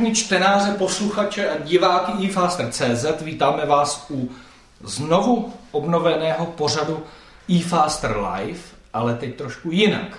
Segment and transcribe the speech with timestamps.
[0.00, 3.22] Všechny čtenáře, posluchače a diváky eFaster.cz.
[3.22, 4.30] Vítáme vás u
[4.84, 7.02] znovu obnoveného pořadu
[7.60, 8.60] eFaster Live,
[8.92, 10.18] ale teď trošku jinak.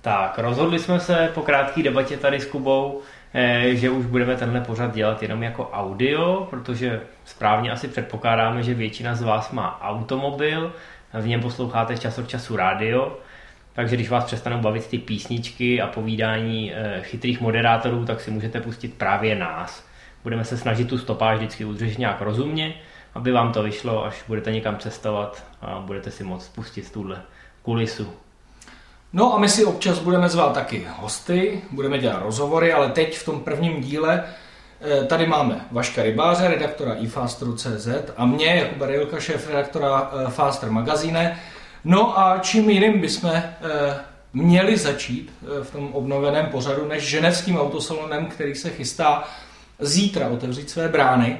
[0.00, 3.00] Tak, rozhodli jsme se po krátké debatě tady s Kubou,
[3.34, 8.74] eh, že už budeme tenhle pořad dělat jenom jako audio, protože správně asi předpokládáme, že
[8.74, 10.72] většina z vás má automobil,
[11.20, 13.16] v něm posloucháte čas od času rádio,
[13.72, 18.60] takže když vás přestanou bavit ty písničky a povídání eh, chytrých moderátorů, tak si můžete
[18.60, 19.84] pustit právě nás.
[20.22, 22.74] Budeme se snažit tu stopáž vždycky udržet nějak rozumně,
[23.14, 27.22] aby vám to vyšlo, až budete někam cestovat a budete si moct pustit tuhle
[27.62, 28.12] kulisu.
[29.12, 33.24] No a my si občas budeme zvát taky hosty, budeme dělat rozhovory, ale teď v
[33.24, 34.24] tom prvním díle
[34.80, 40.70] eh, tady máme Vaška Rybáře, redaktora eFasteru.cz a mě, jako Barilka, šéf redaktora eh, Faster
[40.70, 41.40] magazíne.
[41.84, 43.52] No a čím jiným bychom eh,
[44.32, 49.24] měli začít v tom obnoveném pořadu, než ženevským autosalonem, který se chystá
[49.78, 51.36] zítra otevřít své brány.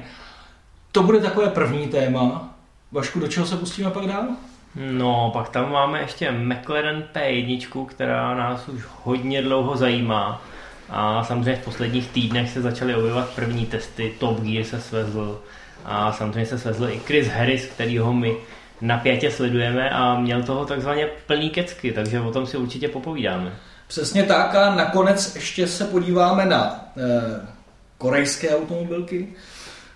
[0.91, 2.55] To bude takové první téma.
[2.91, 4.27] Vašku, do čeho se pustíme pak dál?
[4.75, 10.41] No, pak tam máme ještě McLaren P1, která nás už hodně dlouho zajímá.
[10.89, 15.41] A samozřejmě v posledních týdnech se začaly objevovat první testy, Top Gear se svezl
[15.85, 18.35] a samozřejmě se svezl i Chris Harris, který ho my
[18.83, 23.53] napětě sledujeme a měl toho takzvaně plný kecky, takže o tom si určitě popovídáme.
[23.87, 27.47] Přesně tak a nakonec ještě se podíváme na eh,
[27.97, 29.27] korejské automobilky,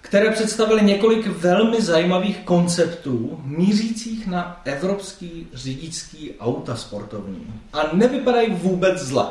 [0.02, 7.54] které představily několik velmi zajímavých konceptů mířících na evropský řidičský auta sportovní.
[7.74, 9.26] A nevypadají vůbec zle.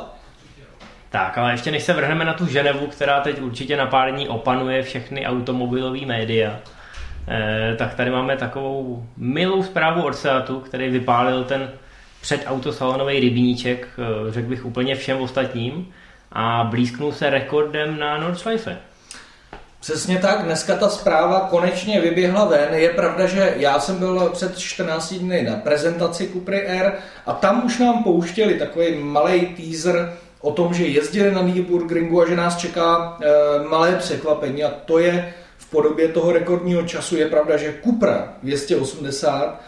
[1.09, 4.27] Tak, ale ještě než se vrhneme na tu Ženevu, která teď určitě na pár dní
[4.27, 6.59] opanuje všechny automobilové média,
[7.77, 11.71] tak tady máme takovou milou zprávu od Seatu, který vypálil ten
[12.21, 15.93] předautosalonový rybníček, eh, řekl bych úplně všem ostatním,
[16.31, 18.77] a blízknul se rekordem na Nordschleife.
[19.79, 22.73] Přesně tak, dneska ta zpráva konečně vyběhla ven.
[22.73, 26.91] Je pravda, že já jsem byl před 14 dny na prezentaci Cupry Air
[27.25, 32.29] a tam už nám pouštěli takový malý teaser o tom, že jezdili na Nürburgringu a
[32.29, 35.33] že nás čeká e, malé překvapení a to je
[35.67, 37.17] v podobě toho rekordního času.
[37.17, 39.61] Je pravda, že Cupra 280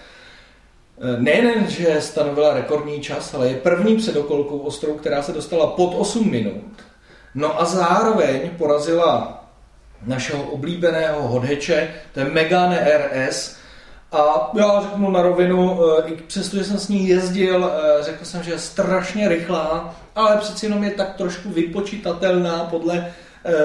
[1.01, 5.95] e, nejen, že stanovila rekordní čas, ale je první předokolkou ostrou, která se dostala pod
[5.97, 6.63] 8 minut.
[7.35, 9.43] No a zároveň porazila
[10.05, 13.55] našeho oblíbeného hodheče, to je Megane RS.
[14.11, 18.43] A já řeknu na rovinu, eh, i přestože jsem s ní jezdil, eh, řekl jsem,
[18.43, 23.13] že je strašně rychlá, ale přeci jenom je tak trošku vypočítatelná podle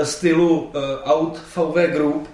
[0.03, 0.73] stylu
[1.05, 2.29] aut VW Group,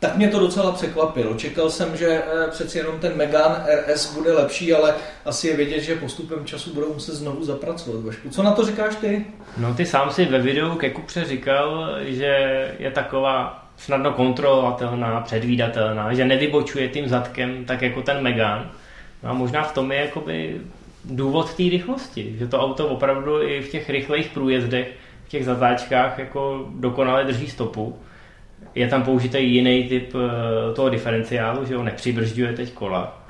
[0.00, 1.34] tak mě to docela překvapilo.
[1.34, 5.96] Čekal jsem, že přeci jenom ten Megane RS bude lepší, ale asi je vidět, že
[5.96, 8.04] postupem času budou muset znovu zapracovat.
[8.04, 9.26] Vašku, co na to říkáš ty?
[9.58, 16.14] No ty sám si ve videu ke Kupře říkal, že je taková snadno kontrolovatelná, předvídatelná,
[16.14, 18.70] že nevybočuje tím zadkem tak jako ten Megan.
[19.22, 20.60] No a možná v tom je jakoby
[21.04, 24.88] důvod té rychlosti, že to auto opravdu i v těch rychlejch průjezdech,
[25.26, 27.98] v těch zatáčkách jako dokonale drží stopu.
[28.74, 33.22] Je tam použitý jiný typ eh, toho diferenciálu, že ho nepřibržďuje teď kola.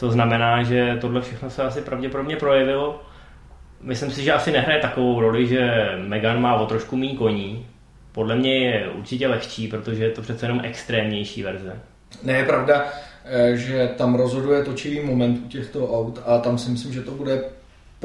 [0.00, 3.00] To znamená, že tohle všechno se asi pravděpodobně projevilo
[3.80, 7.66] Myslím si, že asi nehraje takovou roli, že Megan má o trošku méně koní.
[8.12, 11.72] Podle mě je určitě lehčí, protože je to přece jenom extrémnější verze.
[12.22, 12.84] Ne, je pravda,
[13.24, 17.10] eh, že tam rozhoduje točivý moment u těchto aut a tam si myslím, že to
[17.10, 17.44] bude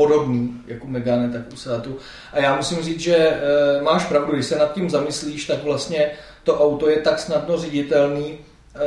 [0.02, 1.98] podobný jako Megane, tak u Seatu.
[2.34, 6.12] A já musím říct, že eh, máš pravdu, když se nad tím zamyslíš, tak vlastně
[6.44, 8.38] to auto je tak snadno ředitelný,
[8.76, 8.80] eh,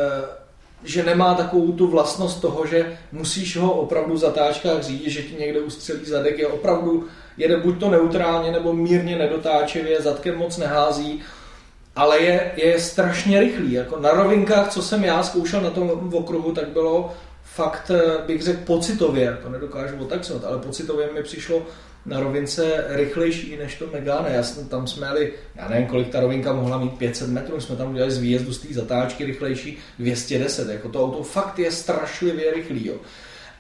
[0.85, 5.35] že nemá takovou tu vlastnost toho, že musíš ho opravdu v zatáčkách řídit, že ti
[5.39, 7.07] někde ustřelí zadek, je opravdu,
[7.37, 11.23] jede buď to neutrálně nebo mírně nedotáčivě, zadkem moc nehází,
[11.97, 13.73] ale je, je strašně rychlý.
[13.73, 17.15] Jako na rovinkách, co jsem já zkoušel na tom okruhu, tak bylo
[17.55, 21.67] fakt, eh, bych řekl, pocitově, to nedokážu otaxovat, ale pocitově mi přišlo
[22.07, 24.31] na rovince rychlejší než to Megane.
[24.31, 27.77] Já jsem, tam jsme jeli, já nevím, kolik ta rovinka mohla mít, 500 metrů, jsme
[27.77, 30.69] tam udělali z výjezdu z té zatáčky rychlejší 210.
[30.69, 32.87] Jako to auto fakt je strašlivě rychlý.
[32.87, 32.95] Jo.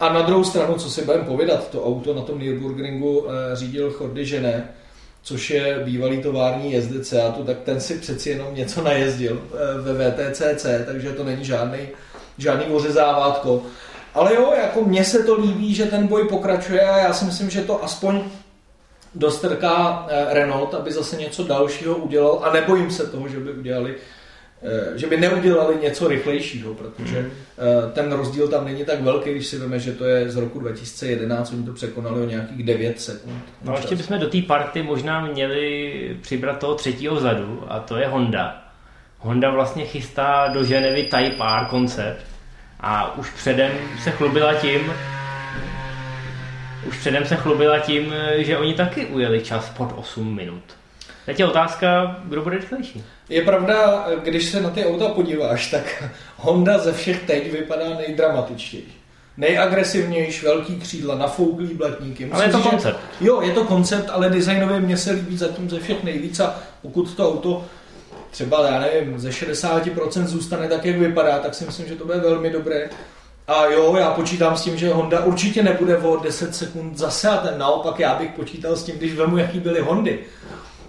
[0.01, 3.91] A na druhou stranu, co si budeme povědat, to auto na tom Nürburgringu eh, řídil
[3.91, 4.69] Chordy Žené,
[5.23, 10.11] což je bývalý tovární jezdec Seatu, tak ten si přeci jenom něco najezdil eh, ve
[10.11, 11.79] VTCC, takže to není žádný,
[12.39, 13.63] žádný ořezávátko.
[14.15, 17.51] Ale jo, jako mně se to líbí, že ten boj pokračuje a já si myslím,
[17.51, 18.23] že to aspoň
[19.15, 23.95] dostrká eh, Renault, aby zase něco dalšího udělal a nebojím se toho, že by udělali
[24.63, 27.31] eh, že by neudělali něco rychlejšího, protože hmm.
[27.93, 31.53] ten rozdíl tam není tak velký, když si víme, že to je z roku 2011,
[31.53, 33.43] oni to překonali o nějakých 9 sekund.
[33.65, 37.97] No a ještě bychom do té party možná měli přibrat toho třetího zadu a to
[37.97, 38.63] je Honda.
[39.19, 42.34] Honda vlastně chystá do Ženevy Type R koncept
[42.87, 43.73] a už předem
[44.03, 44.93] se chlubila tím,
[46.89, 50.63] už předem se chlubila tím, že oni taky ujeli čas pod 8 minut.
[51.27, 53.05] Teď je otázka, kdo bude rychlejší.
[53.29, 56.05] Je pravda, když se na ty auta podíváš, tak
[56.37, 58.89] Honda ze všech teď vypadá nejdramatičtěji.
[59.37, 62.25] Nejagresivnější, velký křídla, nafouklý blatníky.
[62.25, 63.01] Musím ale je to říct, koncept.
[63.21, 66.55] Že, jo, je to koncept, ale designově mně se líbí zatím ze všech nejvíc a
[66.83, 67.65] pokud to auto
[68.35, 72.19] třeba, já nevím, ze 60% zůstane tak, jak vypadá, tak si myslím, že to bude
[72.19, 72.91] velmi dobré.
[73.47, 77.37] A jo, já počítám s tím, že Honda určitě nebude o 10 sekund zase a
[77.37, 80.19] ten naopak já bych počítal s tím, když vemu, jaký byly Hondy.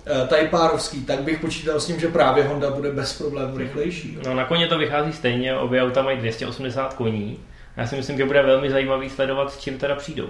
[0.06, 4.18] Eh, Tajpárovský, tak bych počítal s tím, že právě Honda bude bez problémů rychlejší.
[4.26, 7.40] No na koně to vychází stejně, obě auta mají 280 koní.
[7.78, 10.28] Já si myslím, že bude velmi zajímavý sledovat, s čím teda přijdou.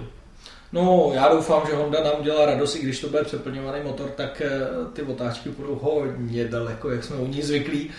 [0.76, 4.42] No, já doufám, že Honda nám dělá radost, i když to bude přeplňovaný motor, tak
[4.44, 4.50] eh,
[4.92, 7.90] ty otáčky budou hodně daleko, jak jsme u ní zvyklí.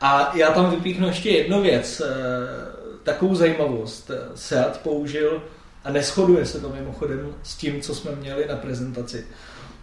[0.00, 2.06] A já tam vypíchnu ještě jednu věc, eh,
[3.02, 4.10] takovou zajímavost.
[4.34, 5.42] Seat použil,
[5.84, 9.26] a neschoduje se to mimochodem s tím, co jsme měli na prezentaci,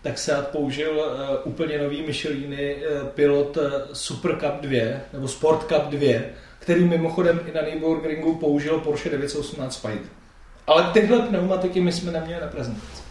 [0.01, 2.77] tak Seat použil uh, úplně nový Micheliny
[3.15, 3.57] pilot
[3.93, 6.21] Super Cup 2, nebo Sport Cup 2,
[6.59, 10.09] který mimochodem i na Nürburgringu použil Porsche 918 Spider.
[10.67, 13.01] Ale tyhle pneumatiky my jsme neměli na prezentaci.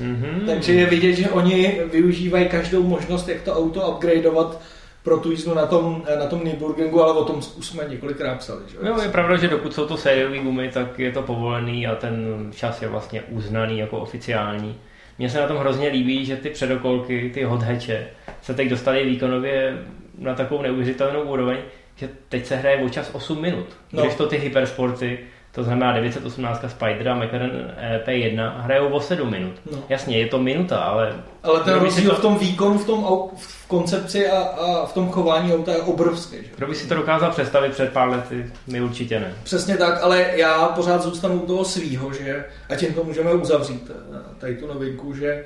[0.00, 0.46] Mm-hmm.
[0.46, 4.60] Takže je vidět, že oni využívají každou možnost, jak to auto upgradeovat
[5.02, 8.60] pro tu jízdu na tom, na tom Nürburgringu, ale o tom už jsme několikrát psali.
[8.68, 8.76] Že?
[8.82, 12.46] No, je pravda, že dokud jsou to sériové gumy, tak je to povolený a ten
[12.56, 14.78] čas je vlastně uznaný jako oficiální.
[15.18, 18.06] Mně se na tom hrozně líbí, že ty předokolky, ty hatche,
[18.42, 19.78] se teď dostali výkonově
[20.18, 21.58] na takovou neuvěřitelnou úroveň,
[21.96, 23.66] že teď se hraje o čas 8 minut.
[23.92, 24.02] No.
[24.02, 25.18] Když to ty hypersporty,
[25.56, 27.74] to znamená 918 Spider a McLaren
[28.06, 29.54] P1 hrajou o 7 minut.
[29.72, 29.78] No.
[29.88, 31.14] Jasně, je to minuta, ale...
[31.42, 32.16] Ale ten rozdíl to...
[32.16, 33.04] v tom výkonu, v tom
[33.36, 36.36] v koncepci a, a v tom chování auta je obrovský.
[36.36, 36.50] Že?
[36.56, 39.34] Kdo by si to dokázal představit před pár lety, my určitě ne.
[39.42, 43.90] Přesně tak, ale já pořád zůstanu u toho svýho, že a tím to můžeme uzavřít,
[43.90, 45.44] eh, tady tu novinku, že eh,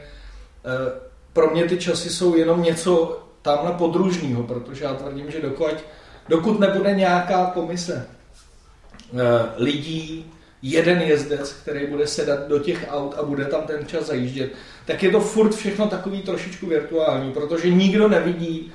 [1.33, 5.75] pro mě ty časy jsou jenom něco tamhle podružního, protože já tvrdím, že dokud,
[6.29, 8.20] dokud nebude nějaká komise Eh,
[9.57, 14.53] lidí, jeden jezdec, který bude sedat do těch aut a bude tam ten čas zajíždět,
[14.87, 18.73] tak je to furt všechno takový trošičku virtuální, protože nikdo nevidí,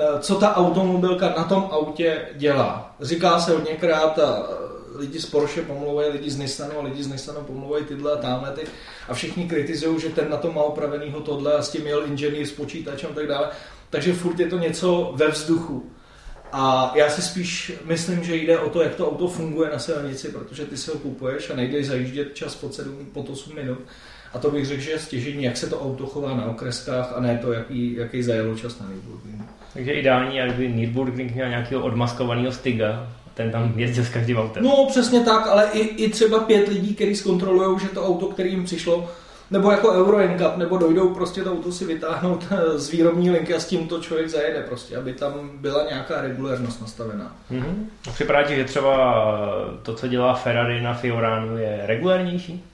[0.00, 2.96] eh, co ta automobilka na tom autě dělá.
[3.00, 4.48] Říká se hodněkrát a
[4.94, 8.50] lidi z Porsche pomlouvají lidi z Nissanu a lidi z Nissanu pomlouvají tyhle a tamhle
[8.50, 8.66] ty
[9.08, 12.46] a všichni kritizují, že ten na to má opravenýho tohle a s tím jel inženýr
[12.46, 13.48] s počítačem a tak dále.
[13.90, 15.90] Takže furt je to něco ve vzduchu.
[16.56, 20.28] A já si spíš myslím, že jde o to, jak to auto funguje na silnici,
[20.28, 23.78] protože ty si ho kupuješ a nejdeš zajíždět čas pod, 7, pod 8 minut.
[24.34, 27.20] A to bych řekl, že je stěžení, jak se to auto chová na okreskách a
[27.20, 29.44] ne to, jaký, jaký zajelo čas na Nürburgringu.
[29.72, 34.64] Takže ideální, aby Nürburgring měl nějakého odmaskovaného styga, ten tam jezdil s každým autem.
[34.64, 38.50] No přesně tak, ale i, i třeba pět lidí, kteří zkontrolují, že to auto, který
[38.50, 39.10] jim přišlo,
[39.50, 43.60] nebo jako Euro NCAP, nebo dojdou prostě to auto si vytáhnout z výrobní linky a
[43.60, 47.36] s tím to člověk zajede prostě, aby tam byla nějaká regulérnost nastavená.
[47.52, 47.74] Mm-hmm.
[48.12, 49.24] Připadá ti, že třeba
[49.82, 52.64] to, co dělá Ferrari na Fioranu, je regulérnější?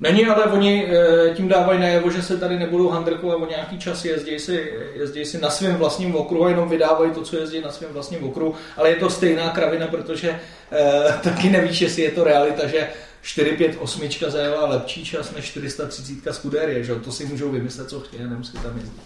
[0.00, 4.04] Není, ale oni eh, tím dávají najevo, že se tady nebudou handrkovat o nějaký čas,
[4.04, 7.70] jezdí si, jezdí si na svém vlastním okruhu a jenom vydávají to, co jezdí na
[7.70, 10.40] svém vlastním okruhu, ale je to stejná kravina, protože
[10.72, 12.88] eh, taky nevíš, jestli je to realita, že
[13.22, 16.94] 458 zajela lepší čas než 430 Scuderie, že?
[16.94, 19.00] to si můžou vymyslet, co chtějí, nemusí tam jezdit.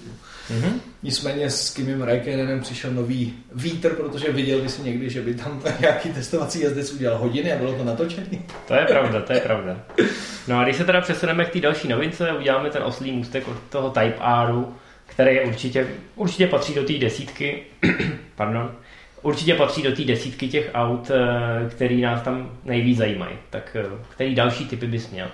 [0.51, 0.73] Mm-hmm.
[1.03, 6.09] Nicméně s Kimim Raikkonenem přišel nový vítr, protože viděl si někdy, že by tam nějaký
[6.09, 8.43] testovací jezdec udělal hodiny a bylo to natočený.
[8.69, 9.81] To je pravda, to je pravda.
[10.49, 13.57] No a když se teda přesuneme k té další novince, uděláme ten oslý můstek od
[13.69, 14.65] toho Type R,
[15.07, 17.63] který je určitě, určitě patří do té desítky,
[18.35, 18.75] pardon,
[19.25, 23.37] určitě patří do té desítky těch aut, eh, který nás tam nejvíc zajímají.
[23.51, 25.29] Tak eh, který další typy bys měl?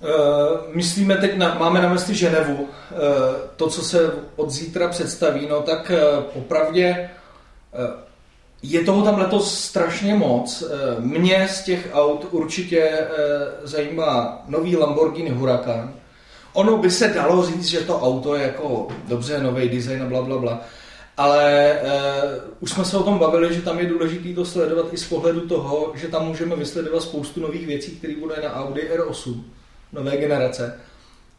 [0.00, 2.68] Uh, myslíme teď, na, máme na mysli Ženevu,
[3.56, 7.10] to, co se od zítra představí, no tak uh, popravdě
[8.62, 10.64] je toho tam letos strašně moc.
[10.98, 13.06] Mě z těch aut určitě
[13.62, 15.94] zajímá nový Lamborghini Huracan.
[16.52, 20.22] Ono by se dalo říct, že to auto je jako dobře, nový design a bla,
[20.22, 20.60] bla, bla.
[21.16, 24.96] Ale uh, už jsme se o tom bavili, že tam je důležité to sledovat i
[24.96, 29.42] z pohledu toho, že tam můžeme vysledovat spoustu nových věcí, které bude na Audi R8,
[29.92, 30.80] nové generace.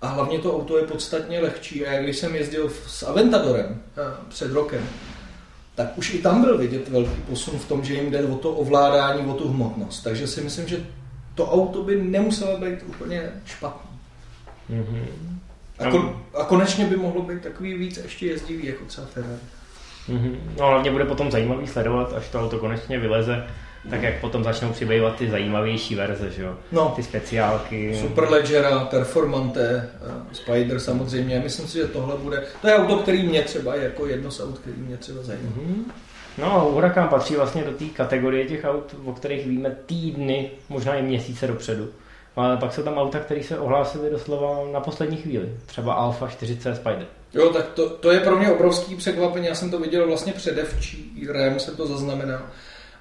[0.02, 1.86] A hlavně to auto je podstatně lehčí.
[1.86, 4.90] A jak když jsem jezdil s Aventadorem uh, před rokem,
[5.76, 8.52] tak už i tam byl vidět velký posun v tom, že jim jde o to
[8.52, 10.04] ovládání, o tu hmotnost.
[10.04, 10.86] Takže si myslím, že
[11.36, 13.92] to auto by nemuselo být úplně špatné.
[14.70, 15.06] Mm-hmm.
[15.80, 19.40] A, kon, a konečně by mohlo být takový víc ještě jezdivý, jako třeba Ferrari.
[20.10, 20.36] Mm-hmm.
[20.60, 23.44] No hlavně bude potom zajímavý sledovat, až to auto konečně vyleze,
[23.90, 26.56] tak jak potom začnou přibývat ty zajímavější verze, že jo?
[26.72, 26.94] No.
[26.96, 27.96] Ty speciálky.
[28.02, 29.90] Superleggera, Performante,
[30.32, 31.40] Spider samozřejmě.
[31.40, 32.44] Myslím si, že tohle bude...
[32.62, 35.50] To je auto, který mě třeba jako jedno z aut, který mě třeba zajímá.
[35.50, 35.84] Mm-hmm.
[36.38, 41.04] No, Huracan patří vlastně do té kategorie těch aut, o kterých víme týdny, možná i
[41.04, 41.88] měsíce dopředu.
[42.36, 45.50] Ale pak jsou tam auta, které se ohlásily doslova na poslední chvíli.
[45.66, 47.06] Třeba Alfa 40 Spider.
[47.36, 49.48] Jo, tak to, to je pro mě obrovský překvapení.
[49.48, 52.42] Já jsem to viděl vlastně předevčí, rém jsem to zaznamenal.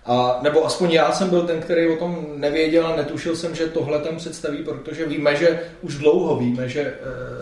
[0.07, 3.67] A, nebo aspoň já jsem byl ten, který o tom nevěděl a netušil jsem, že
[3.67, 6.95] tohle tam představí, protože víme, že už dlouho víme, že e,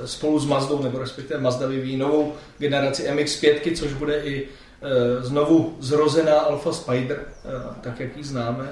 [0.07, 4.49] spolu s Mazdou, nebo respektive Mazda vyvíjí novou generaci MX-5, což bude i
[5.21, 8.69] znovu zrozená Alfa Spider, e, tak jak ji známe,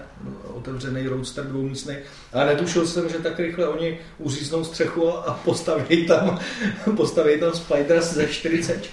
[0.54, 1.94] otevřený roadster dvoumístný.
[2.32, 6.40] Ale netušil jsem, že tak rychle oni uříznou střechu a postaví tam,
[6.96, 8.90] postaví tam Spider ze 40.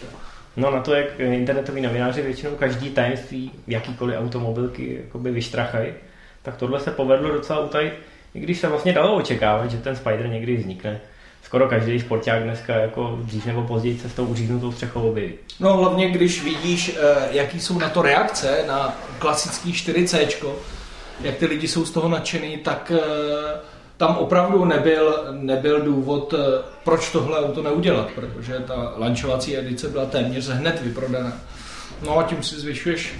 [0.57, 5.93] No na to, jak internetoví novináři většinou každý tajemství jakýkoliv automobilky jakoby vyštrachají,
[6.43, 7.93] tak tohle se povedlo docela utajit,
[8.33, 11.01] i když se vlastně dalo očekávat, že ten Spider někdy vznikne.
[11.47, 15.33] Skoro každý sporták dneska jako dřív nebo později se s tou uříznutou střechou objeví.
[15.59, 20.53] No hlavně, když vidíš, eh, jaký jsou na to reakce na klasický 4C,
[21.21, 23.01] jak ty lidi jsou z toho nadšený, tak eh,
[23.97, 30.05] tam opravdu nebyl, nebyl důvod, eh, proč tohle auto neudělat, protože ta lančovací edice byla
[30.05, 31.33] téměř hned vyprodaná.
[32.05, 33.13] No a tím si zvyšuješ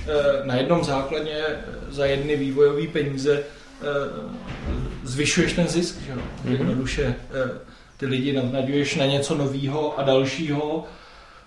[0.44, 1.58] na jednom základě eh,
[1.90, 3.44] za jedny vývojové peníze
[5.04, 6.52] zvyšuješ ten zisk, že Mm-hmm.
[6.52, 7.16] Jednoduše
[7.98, 10.84] ty lidi nadnaďuješ na něco nového a dalšího,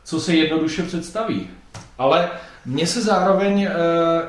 [0.04, 1.50] co se jednoduše představí.
[1.99, 2.30] Ale
[2.66, 3.69] mně se zároveň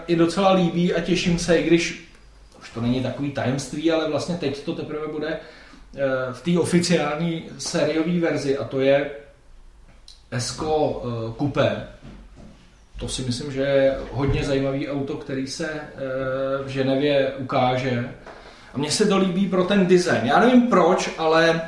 [0.08, 2.12] i docela líbí a těším se, i když
[2.74, 6.00] to není takový tajemství, ale vlastně teď to teprve bude eh,
[6.32, 9.12] v té oficiální sériové verzi a to je
[10.32, 11.88] Esco eh, Coupé.
[13.00, 15.90] To si myslím, že je hodně zajímavý auto, který se eh,
[16.64, 18.10] v Ženevě ukáže.
[18.74, 20.22] A mně se to líbí pro ten design.
[20.24, 21.62] Já nevím proč, ale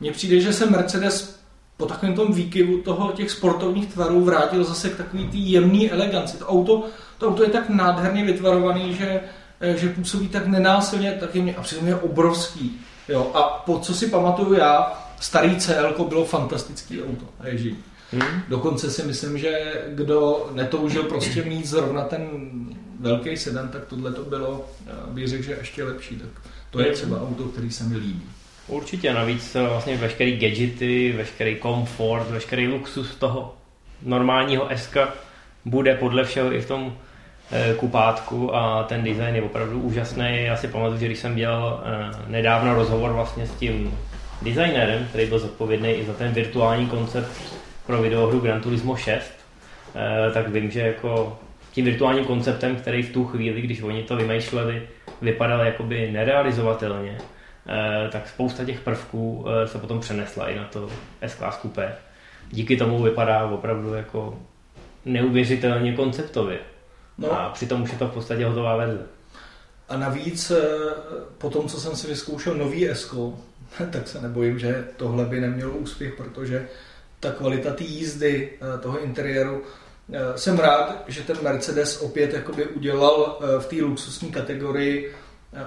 [0.00, 1.40] mně přijde, že se Mercedes
[1.76, 6.36] po takovém tom výkyvu toho těch sportovních tvarů vrátil zase k takový té jemné eleganci.
[6.36, 6.84] To auto,
[7.18, 9.20] to auto je tak nádherně vytvarovaný, že
[9.60, 12.80] Eh, že působí tak nenásilně, tak je mě, a přitom je obrovský.
[13.08, 13.30] Jo?
[13.34, 17.24] A po co si pamatuju já, starý CL bylo fantastický auto.
[17.44, 17.76] Ježí.
[18.12, 18.42] Hmm.
[18.48, 22.28] Dokonce si myslím, že kdo netoužil prostě mít zrovna ten
[23.00, 24.70] velký sedan, tak tohle to bylo,
[25.06, 26.16] bych řekl, že ještě lepší.
[26.16, 26.28] Tak
[26.70, 28.22] to je třeba auto, který se mi líbí.
[28.68, 33.54] Určitě, navíc eh, vlastně veškerý gadgety, veškerý komfort, veškerý luxus toho
[34.02, 34.96] normálního SK
[35.64, 36.96] bude podle všeho i v tom
[37.52, 40.44] Eh, kupátku a ten design je opravdu úžasný.
[40.44, 43.98] Já si pamatuju, že když jsem dělal eh, nedávno rozhovor vlastně s tím
[44.42, 47.30] designérem, který byl zodpovědný i za ten virtuální koncept
[47.86, 49.32] pro videohru Gran Turismo 6,
[49.94, 51.38] eh, tak vím, že jako
[51.72, 54.82] tím virtuálním konceptem, který v tu chvíli, když oni to vymýšleli,
[55.22, 57.18] vypadal jakoby nerealizovatelně,
[58.12, 61.92] tak spousta těch prvků se potom přenesla i na to S-Class Coupé.
[62.50, 64.38] Díky tomu vypadá opravdu jako
[65.04, 66.58] neuvěřitelně konceptově.
[67.18, 67.32] No.
[67.32, 69.06] A přitom už je to v podstatě hotová verze.
[69.88, 70.62] A navíc eh,
[71.38, 73.38] po tom, co jsem si vyzkoušel nový Esko,
[73.90, 76.68] tak se nebojím, že tohle by nemělo úspěch, protože
[77.20, 79.68] ta kvalita té jízdy, eh, toho interiéru, eh,
[80.36, 85.14] jsem rád, že ten Mercedes opět jakoby udělal v té luxusní kategorii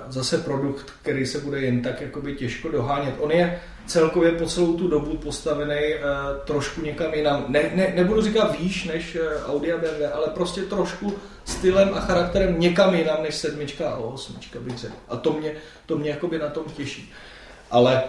[0.08, 3.16] zase produkt, který se bude jen tak jakoby těžko dohánět.
[3.20, 5.96] On je celkově po celou tu dobu postavený
[6.46, 7.46] trošku někam jinam.
[7.48, 12.60] Ne, ne, nebudu říkat výš než Audi a BMW, ale prostě trošku stylem a charakterem
[12.60, 14.96] někam jinam než sedmička a osmička bych řekl.
[15.10, 15.52] A to mě,
[15.86, 17.14] to mě jakoby na tom těší.
[17.72, 18.04] Ale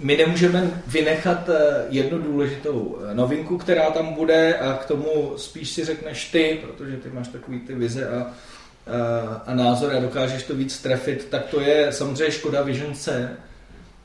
[0.00, 5.70] my nemůžeme vynechat eh, jednu důležitou eh, novinku, která tam bude a k tomu spíš
[5.70, 8.32] si řekneš ty, protože ty máš takový ty vize a, a,
[9.46, 13.36] a názory a dokážeš to víc trefit, tak to je samozřejmě Škoda Vision C,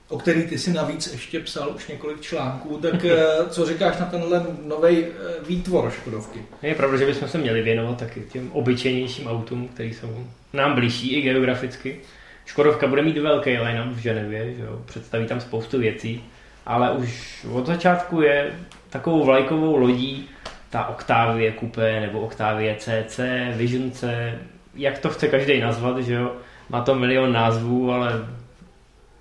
[0.09, 4.05] o který ty si navíc ještě psal už několik článků, tak eh, co říkáš na
[4.05, 5.09] tenhle nový eh,
[5.47, 6.39] výtvor Škodovky?
[6.61, 11.13] Je pravda, že bychom se měli věnovat taky těm obyčejnějším autům, který jsou nám blížší
[11.13, 12.01] i geograficky.
[12.45, 14.81] Škodovka bude mít velký line v Ženevě, že jo?
[14.85, 16.23] představí tam spoustu věcí,
[16.65, 18.51] ale už od začátku je
[18.89, 20.29] takovou vlajkovou lodí
[20.69, 23.19] ta Octavie Coupé nebo Octavie CC,
[23.55, 24.33] Vision C,
[24.75, 26.35] jak to chce každý nazvat, že jo?
[26.69, 28.11] Má to milion názvů, ale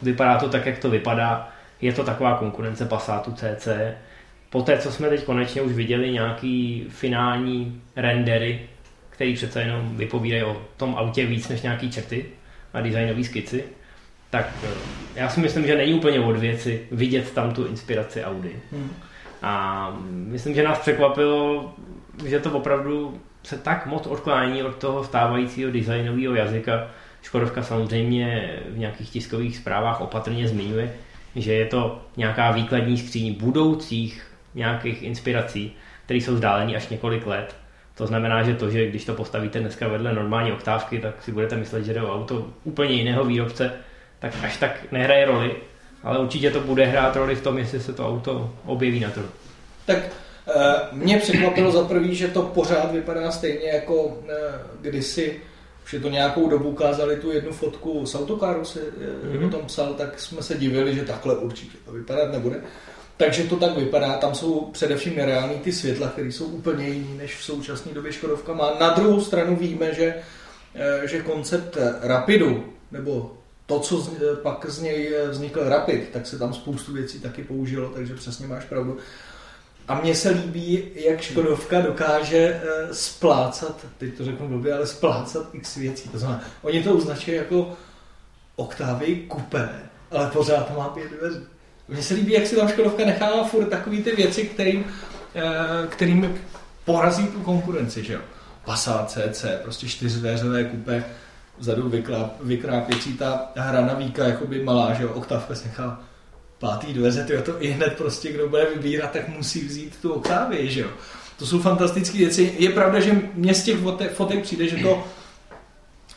[0.03, 1.49] vypadá to tak, jak to vypadá.
[1.81, 3.69] Je to taková konkurence Passatu CC.
[4.51, 8.61] poté, co jsme teď konečně už viděli nějaký finální rendery,
[9.11, 12.27] který přece jenom vypovídají o tom autě víc než nějaký čety
[12.75, 13.65] a designové skici,
[14.31, 14.69] tak eh,
[15.15, 18.57] já si myslím, že není úplně od věci vidět tam tu inspiraci Audi.
[18.73, 18.91] Hmm.
[19.43, 21.75] A myslím, že nás překvapilo,
[22.27, 26.87] že to opravdu se tak moc odklání od toho stávajícího designového jazyka.
[27.23, 30.95] Škodovka samozřejmě v nějakých tiskových zprávách opatrně zmiňuje,
[31.37, 35.73] že je to nějaká výkladní skříň budoucích nějakých inspirací,
[36.05, 37.57] které jsou vzdálené až několik let.
[37.95, 41.57] To znamená, že to, že když to postavíte dneska vedle normální oktávky, tak si budete
[41.57, 43.73] myslet, že jde o auto úplně jiného výrobce,
[44.19, 45.57] tak až tak nehraje roli,
[46.03, 49.27] ale určitě to bude hrát roli v tom, jestli se to auto objeví na trhu.
[49.87, 50.53] Tak eh,
[50.93, 54.35] mě překvapilo za prvý, že to pořád vypadá stejně jako eh,
[54.81, 55.41] kdysi
[55.85, 59.47] už je to nějakou dobu ukázali tu jednu fotku z autokáru, se mm-hmm.
[59.47, 62.61] o tom psal, tak jsme se divili, že takhle určitě to vypadat nebude.
[63.17, 67.37] Takže to tak vypadá, tam jsou především nereální ty světla, které jsou úplně jiný, než
[67.37, 68.75] v současné době Škodovka má.
[68.81, 70.15] Na druhou stranu víme, že,
[71.05, 73.33] že koncept Rapidu, nebo
[73.67, 74.11] to, co z,
[74.43, 78.65] pak z něj vznikl Rapid, tak se tam spoustu věcí taky použilo, takže přesně máš
[78.65, 78.99] pravdu.
[79.89, 85.55] A mně se líbí, jak Škodovka dokáže eh, splácat, teď to řeknu blbě, ale splácat
[85.55, 86.09] x věcí.
[86.09, 87.77] To znamená, oni to označují jako
[88.57, 89.69] oktávy kupé,
[90.11, 91.41] ale pořád má pět dveří.
[91.89, 94.85] Mně se líbí, jak si tam Škodovka nechává furt takové ty věci, kterým,
[95.35, 96.39] eh, kterým
[96.85, 98.21] porazí tu konkurenci, že jo.
[98.65, 101.05] Passat CC, prostě čtyřdveřové kupé,
[101.59, 101.93] vzadu
[102.41, 106.01] vykrápěcí ta hrana víka, jakoby malá, že jo, oktávka se nechá
[106.59, 110.71] pátý dveře, tyjo, to i hned prostě, kdo bude vybírat, tak musí vzít tu oktávy,
[110.71, 110.89] že jo.
[111.39, 112.55] To jsou fantastické věci.
[112.59, 113.79] Je pravda, že mě z těch
[114.13, 115.05] fotek přijde, že to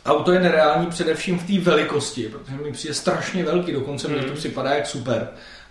[0.05, 4.27] auto je nereální především v té velikosti, protože mi přijde strašně velký, dokonce mi to
[4.27, 4.35] mm.
[4.35, 5.27] připadá jak super.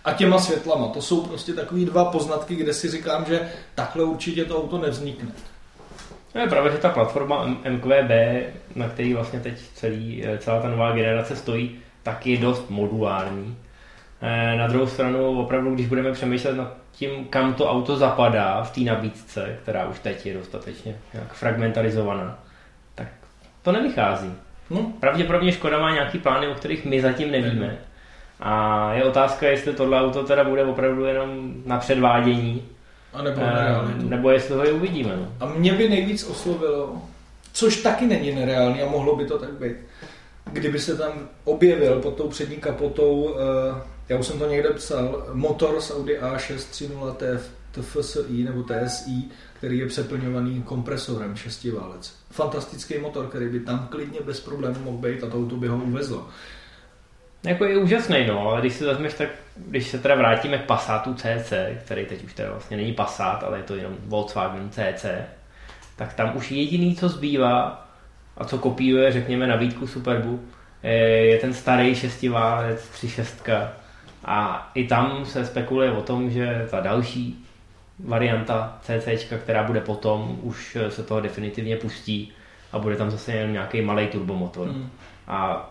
[0.07, 4.45] A těma světlama, to jsou prostě takový dva poznatky, kde si říkám, že takhle určitě
[4.45, 5.29] to auto nevznikne.
[6.35, 8.11] No je pravda, že ta platforma MQB,
[8.75, 13.57] na který vlastně teď celý, celá ta nová generace stojí, tak je dost modulární.
[14.21, 18.71] Eh, na druhou stranu, opravdu, když budeme přemýšlet nad tím, kam to auto zapadá v
[18.71, 22.39] té nabídce, která už teď je dostatečně nějak fragmentarizovaná,
[22.95, 23.07] tak
[23.61, 24.33] to nevychází.
[24.69, 24.91] No.
[24.99, 27.77] Pravděpodobně Škoda má nějaký plány, o kterých my zatím nevíme.
[28.39, 32.63] A je otázka, jestli tohle auto teda bude opravdu jenom na předvádění,
[33.13, 35.15] a nebo, e, nebo jestli ho i uvidíme.
[35.15, 35.27] No.
[35.39, 37.01] A mě by nejvíc oslovilo,
[37.53, 39.75] což taky není nereálný a mohlo by to tak být,
[40.51, 41.11] kdyby se tam
[41.43, 43.37] objevil pod tou přední kapotou uh,
[44.09, 47.39] já už jsem to někde psal, motor z Audi A630
[47.71, 49.23] TFSI nebo TSI,
[49.53, 52.13] který je přeplňovaný kompresorem šestiválec.
[52.31, 55.77] Fantastický motor, který by tam klidně bez problémů mohl být a to auto by ho
[55.77, 56.27] uvezlo.
[57.43, 61.13] Jako je úžasný, no, ale když si vezmeš, tak když se teda vrátíme k Passatu
[61.13, 61.53] CC,
[61.85, 65.05] který teď už teda vlastně není Passat, ale je to jenom Volkswagen CC,
[65.95, 67.87] tak tam už jediný, co zbývá
[68.37, 70.41] a co kopíruje, řekněme, nabídku Superbu,
[71.23, 73.67] je ten starý šestiválec 3.6,
[74.25, 77.45] a i tam se spekuluje o tom, že ta další
[77.99, 82.31] varianta CC, která bude potom, už se toho definitivně pustí
[82.71, 84.67] a bude tam zase jen nějaký malý turbomotor.
[84.67, 84.89] Hmm.
[85.27, 85.69] A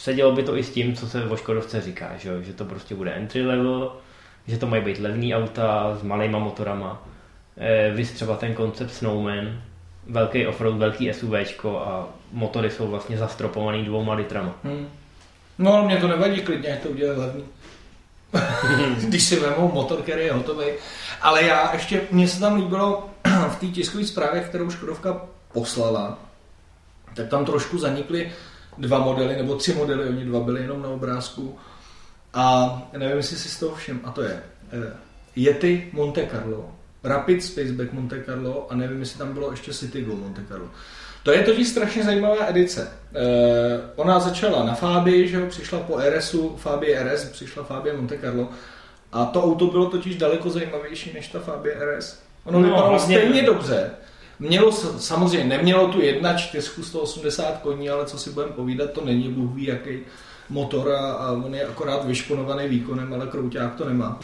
[0.00, 2.94] sedělo by to i s tím, co se o Škodovce říká, že, že to prostě
[2.94, 3.96] bude entry level,
[4.46, 7.02] že to mají být levný auta s malýma motorama.
[7.56, 9.62] E, vy třeba ten koncept Snowman,
[10.06, 14.54] velký offroad, velký SUVčko a motory jsou vlastně zastropovaný dvouma litrama.
[14.64, 14.88] Hmm.
[15.58, 17.44] No ale mě to nevadí klidně, to udělat levný.
[19.08, 20.66] když si vezmou motor, který je hotový.
[21.22, 23.10] Ale já ještě, mně se tam líbilo
[23.48, 25.20] v té tiskové zprávě, kterou Škodovka
[25.52, 26.18] poslala,
[27.14, 28.32] tak tam trošku zanikly
[28.80, 31.58] dva modely, nebo tři modely, oni dva byly jenom na obrázku.
[32.34, 34.92] A nevím, jestli si z toho všem, a to je eh,
[35.36, 36.70] Yeti Monte Carlo,
[37.04, 40.68] Rapid Spaceback Monte Carlo a nevím, jestli tam bylo ještě Citigo Monte Carlo.
[41.22, 42.92] To je totiž strašně zajímavá edice.
[43.14, 48.18] Eh, ona začala na Fabii, že jo, přišla po RSu, Fabie RS, přišla Fabie Monte
[48.18, 48.48] Carlo
[49.12, 52.18] a to auto bylo totiž daleko zajímavější než ta Fabie RS.
[52.44, 53.90] Ono no, vypadalo stejně dobře.
[54.40, 59.54] Mělo, samozřejmě nemělo tu 1.4 180 koní, ale co si budeme povídat, to není bůh
[59.54, 59.98] ví jaký
[60.50, 64.20] motor a, a on je akorát vyšponovaný výkonem, ale krouťák to nemá.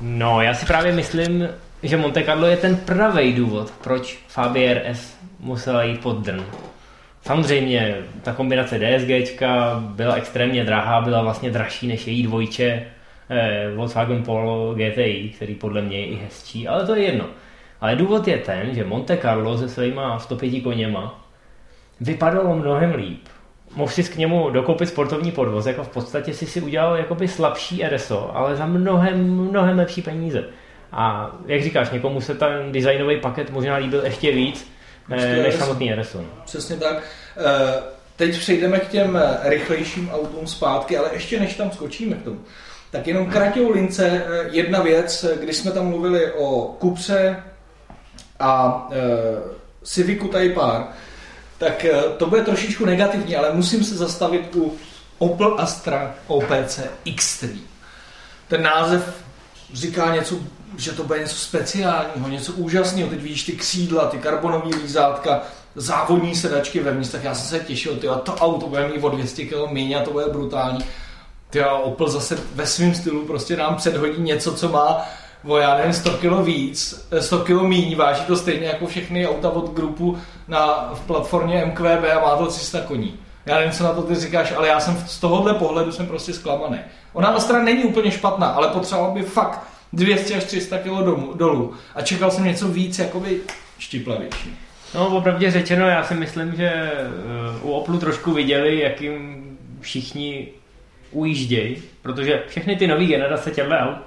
[0.00, 1.48] No, já si právě myslím,
[1.82, 6.44] že Monte Carlo je ten pravý důvod, proč Fabie RS musela jít pod drn.
[7.22, 9.42] Samozřejmě ta kombinace DSG
[9.78, 12.86] byla extrémně drahá, byla vlastně dražší než její dvojče
[13.30, 17.24] eh, Volkswagen Polo GTI, který podle mě je i hezčí, ale to je jedno.
[17.80, 21.24] Ale důvod je ten, že Monte Carlo se svýma 105 koněma
[22.00, 23.28] vypadalo mnohem líp.
[23.74, 27.82] Mohl si k němu dokoupit sportovní podvoz, jako v podstatě si si udělal jakoby slabší
[27.88, 30.44] RSO, ale za mnohem, mnohem lepší peníze.
[30.92, 34.70] A jak říkáš, někomu se ten designový paket možná líbil ještě víc,
[35.10, 36.26] eh, než samotný Edison.
[36.44, 37.02] Přesně tak.
[37.36, 37.82] Eh,
[38.16, 42.40] teď přejdeme k těm rychlejším autům zpátky, ale ještě než tam skočíme k tomu,
[42.90, 47.42] tak jenom kratěou lince jedna věc, když jsme tam mluvili o Kupře
[48.40, 48.88] a
[49.82, 50.84] Civicu Type R,
[51.58, 54.76] tak to bude trošičku negativní, ale musím se zastavit u
[55.18, 57.48] Opel Astra OPC X3.
[58.48, 59.14] Ten název
[59.72, 60.36] říká něco,
[60.76, 63.10] že to bude něco speciálního, něco úžasného.
[63.10, 65.42] Teď vidíš ty křídla, ty karbonové lízátka,
[65.74, 69.44] závodní sedačky vevnitř, tak já jsem se těšil, tyjo, to auto bude mít o 200
[69.44, 70.84] kg méně a to bude brutální.
[71.50, 75.06] Ty Opel zase ve svém stylu prostě nám předhodí něco, co má
[75.48, 79.50] o já nevím, 100 kg víc, 100 kg míň, váží to stejně jako všechny auta
[79.50, 83.14] od grupu na, v platformě MQB a má to 300 koní.
[83.46, 86.32] Já nevím, co na to ty říkáš, ale já jsem z tohohle pohledu jsem prostě
[86.32, 86.78] zklamaný.
[87.12, 89.60] Ona Astra není úplně špatná, ale potřeboval by fakt
[89.92, 91.74] 200 až 300 kg domů, dolů.
[91.94, 93.40] A čekal jsem něco víc, jakoby
[93.78, 94.58] štiplavější.
[94.94, 96.98] No, opravdu řečeno, já si myslím, že eh,
[97.62, 99.44] u Oplu trošku viděli, jakým
[99.80, 100.48] všichni
[101.10, 103.98] ujíždějí, protože všechny ty nové generace těchto aut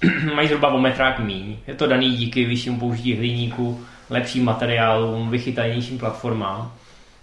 [0.34, 1.56] mají zhruba o metrák míň.
[1.66, 3.80] Je to daný díky vyššímu použití hliníku,
[4.10, 6.72] lepším materiálům, vychytanějším platformám.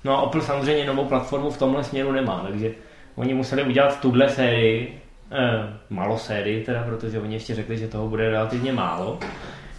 [0.03, 2.71] No a Opel samozřejmě novou platformu v tomhle směru nemá, takže
[3.15, 8.07] oni museli udělat tuhle sérii, eh, malo sérii teda, protože oni ještě řekli, že toho
[8.07, 9.19] bude relativně málo,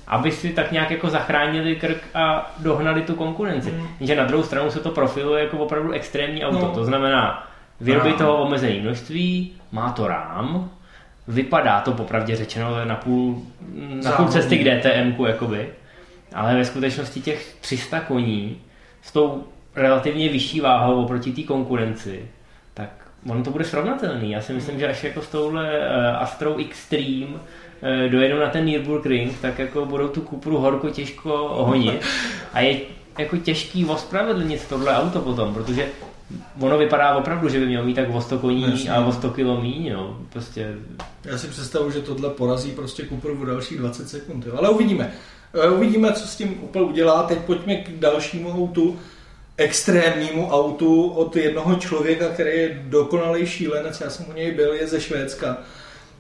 [0.07, 3.71] aby si tak nějak jako zachránili krk a dohnali tu konkurenci.
[3.71, 3.89] Mm.
[4.01, 6.75] Že na druhou stranu se to profiluje jako opravdu extrémní auto, no.
[6.75, 7.49] to znamená
[7.81, 10.71] výroby toho omezené množství, má to rám,
[11.29, 13.43] vypadá to popravdě řečeno na půl,
[14.05, 15.69] na půl cesty k DTM, jakoby,
[16.35, 18.57] ale ve skutečnosti těch 300 koní
[19.03, 22.29] s tou relativně vyšší váhou oproti té konkurenci,
[22.75, 22.91] tak
[23.29, 24.31] ono to bude srovnatelný.
[24.31, 28.65] Já si myslím, že až jako s touhle uh, Astrou Extreme uh, dojedou na ten
[28.65, 32.03] Nürburgring, tak jako budou tu Cupru horko těžko ohonit.
[32.53, 32.81] A je
[33.19, 35.87] jako těžký ospravedlnit tohle auto potom, protože
[36.61, 38.91] ono vypadá opravdu, že by mělo mít tak o 100 koní Jasně.
[38.91, 40.21] a o 100 km míň, no.
[40.33, 40.75] Prostě...
[41.25, 44.55] Já si představu, že tohle porazí prostě Cupru v dalších 20 sekund, jo.
[44.57, 45.13] ale uvidíme.
[45.55, 47.23] Eh, uvidíme, co s tím úplně udělá.
[47.23, 48.99] Teď pojďme k dalšímu autu,
[49.57, 54.87] extrémnímu autu od jednoho člověka, který je dokonalý šílenec, já jsem u něj byl, je
[54.87, 55.59] ze Švédska.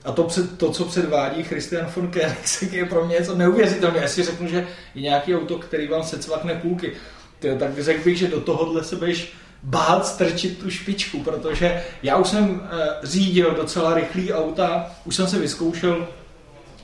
[0.04, 3.98] A to, před, to co předvádí Christian von Koenigsegg, je pro mě něco neuvěřitelné.
[3.98, 6.92] Já si řeknu, že je nějaký auto, který vám secvakne půlky.
[7.38, 9.32] Ty, tak řekl bych, že do tohohle se budeš
[9.64, 15.26] bát strčit tu špičku, protože já už jsem e, řídil docela rychlý auta, už jsem
[15.26, 16.08] se vyzkoušel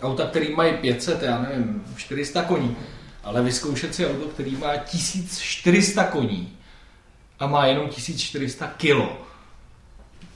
[0.02, 2.76] auta, který mají 500, já nevím, 400 koní
[3.24, 6.52] ale vyzkoušet si auto, který má 1400 koní
[7.38, 9.16] a má jenom 1400 kilo,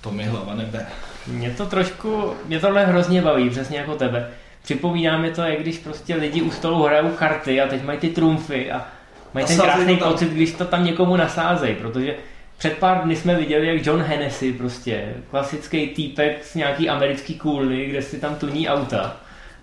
[0.01, 0.87] to mi hlava nebe.
[1.27, 4.31] Mě to trošku, mě tohle hrozně baví, přesně jako tebe.
[4.63, 8.09] Připomíná mi to, jak když prostě lidi u stolu hrajou karty a teď mají ty
[8.09, 8.87] trumfy a
[9.35, 12.17] mají ten krásný pocit, když to tam někomu nasázejí, protože
[12.59, 17.87] před pár dny jsme viděli, jak John Hennessy, prostě klasický týpek z nějaký americký kůlny,
[17.87, 19.17] kde si tam tuní auta,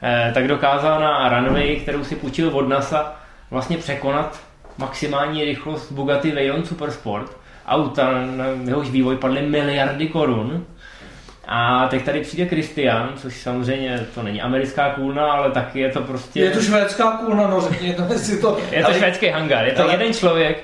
[0.03, 3.15] eh, tak dokázal na runway, kterou si půjčil od NASA,
[3.51, 4.39] vlastně překonat
[4.77, 10.65] maximální rychlost Bugatti Veyron Supersport, auta, na jehož vývoj padly miliardy korun.
[11.47, 16.01] A teď tady přijde Christian, což samozřejmě to není americká kůlna, ale taky je to
[16.01, 16.39] prostě...
[16.39, 18.57] Je to švédská kůlna, no řekněte si to.
[18.71, 18.97] Je to ale...
[18.97, 19.93] švédský hangar, je to ale...
[19.93, 20.63] jeden člověk,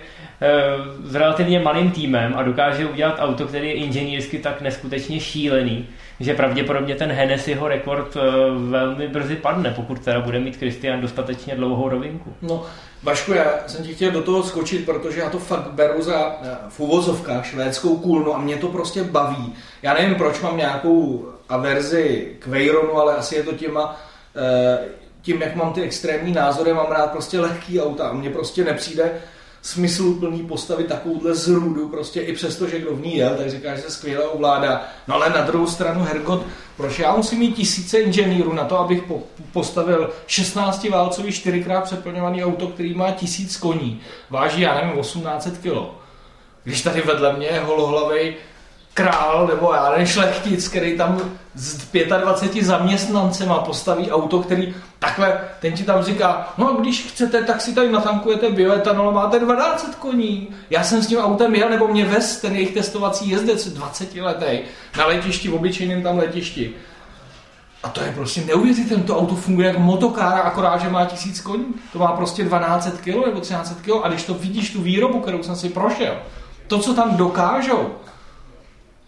[1.04, 5.88] s relativně malým týmem a dokáže udělat auto, který je inženýrsky tak neskutečně šílený,
[6.19, 8.21] že pravděpodobně ten Hennessyho rekord eh,
[8.69, 12.34] velmi brzy padne, pokud teda bude mít Christian dostatečně dlouhou rovinku.
[12.41, 12.65] No,
[13.04, 16.58] Vašku, já jsem ti chtěl do toho skočit, protože já to fakt beru za eh,
[16.69, 19.54] v uvozovkách švédskou kůlnu a mě to prostě baví.
[19.82, 24.02] Já nevím, proč mám nějakou averzi k Veyronu, ale asi je to těma,
[24.36, 24.80] eh,
[25.21, 29.12] tím, jak mám ty extrémní názory, mám rád prostě lehký auta a mně prostě nepřijde
[29.62, 33.82] smysluplný postavit takovouhle zrůdu, prostě i přesto, že kdo v ní jel, tak říká, že
[33.82, 34.88] se skvěle ovládá.
[35.08, 36.46] No ale na druhou stranu, Hergot,
[36.78, 42.43] proč já musím mít tisíce inženýrů na to, abych po, postavil 16 válcový, 4x přeplňovaný
[42.43, 45.98] auto, který má tisíc koní, váží, já nevím, 1800 kg.
[46.63, 48.36] Když tady vedle mě je holohlavej
[48.98, 51.22] král nebo já nevím, šlechtic, který tam
[51.56, 57.62] s 25 zaměstnancema postaví auto, který takhle, ten ti tam říká, no když chcete, tak
[57.62, 60.48] si tady natankujete bioetanol, máte 12 koní.
[60.70, 64.60] Já jsem s tím autem jel, nebo mě vez ten jejich testovací jezdec 20 letý
[64.98, 66.74] na letišti, v obyčejném tam letišti.
[67.84, 71.66] A to je prostě neuvěřitelné, to auto funguje jako motokára, akorát, že má tisíc koní.
[71.94, 75.44] To má prostě 12 kg nebo 13 kg a když to vidíš, tu výrobu, kterou
[75.44, 76.14] jsem si prošel,
[76.68, 77.90] to, co tam dokážou,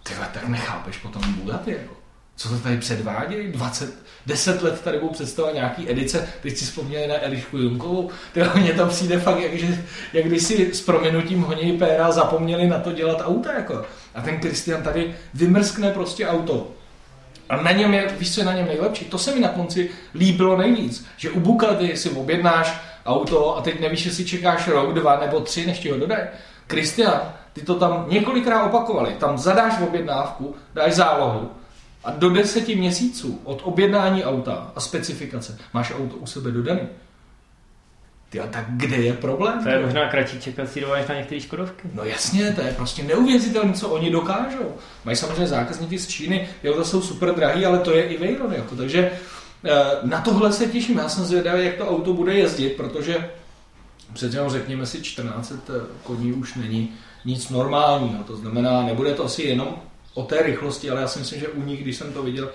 [0.03, 1.93] ty tak nechápeš potom Bugatti, jako.
[2.35, 3.51] co to tady předvádějí?
[3.51, 3.93] 20,
[4.25, 8.73] 10 let tady budou představovat nějaký edice, teď si vzpomněli na Elišku Junkovou, teda mně
[8.73, 12.91] tam přijde fakt, jak, že, jak když si s prominutím honí péra zapomněli na to
[12.91, 13.85] dělat auta, jako.
[14.15, 16.71] A ten Kristian tady vymrskne prostě auto.
[17.49, 19.05] A na něm je, víš, co je na něm nejlepší?
[19.05, 23.79] To se mi na konci líbilo nejvíc, že u Bugatti si objednáš auto a teď
[23.79, 26.23] nevíš, jestli čekáš rok, dva nebo tři, než ti ho dodají.
[26.67, 29.15] Kristian, ty to tam několikrát opakovali.
[29.19, 31.51] Tam zadáš objednávku, dáš zálohu
[32.03, 36.81] a do deseti měsíců od objednání auta a specifikace máš auto u sebe dodaný.
[38.29, 39.63] Ty a tak kde je problém?
[39.63, 41.87] To je možná kratší čekací doba než na některé Škodovky.
[41.93, 44.75] No jasně, to je prostě neuvěřitelné, co oni dokážou.
[45.05, 48.53] Mají samozřejmě zákazníky z Číny, jo, to jsou super drahý, ale to je i Veyron.
[48.53, 49.11] Jako, takže
[49.65, 49.71] eh,
[50.03, 50.97] na tohle se těším.
[50.97, 53.29] Já jsem zvědavý, jak to auto bude jezdit, protože
[54.13, 55.53] přece řekněme si, 14
[56.03, 56.93] koní už není
[57.25, 58.23] nic normálního.
[58.23, 59.75] To znamená, nebude to asi jenom
[60.13, 62.49] o té rychlosti, ale já si myslím, že u nich, když jsem to viděl,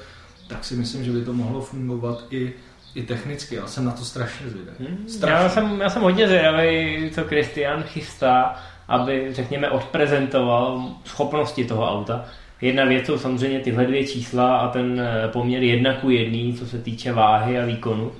[0.49, 2.53] tak si myslím, že by to mohlo fungovat i,
[2.95, 3.55] i technicky.
[3.55, 4.77] Já jsem na to strašně zvědavý.
[4.81, 5.45] Hmm, strašně.
[5.45, 8.57] Já, jsem, já jsem hodně zvědavý, co Christian chystá,
[8.89, 12.25] aby, řekněme, odprezentoval schopnosti toho auta.
[12.61, 16.67] Jedna věc jsou samozřejmě tyhle dvě čísla a ten eh, poměr jedna ku jedný, co
[16.67, 18.13] se týče váhy a výkonu.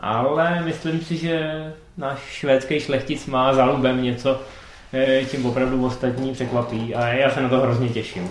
[0.00, 1.64] Ale myslím si, že
[1.96, 4.40] náš švédský šlechtic má za lubem něco,
[5.30, 8.30] čím opravdu ostatní překvapí a já se na to hrozně těším.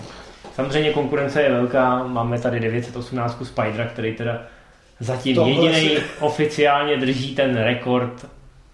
[0.54, 4.42] Samozřejmě konkurence je velká, máme tady 918 Spidera, který teda
[5.00, 6.02] zatím Tohle jediný si...
[6.20, 8.26] oficiálně drží ten rekord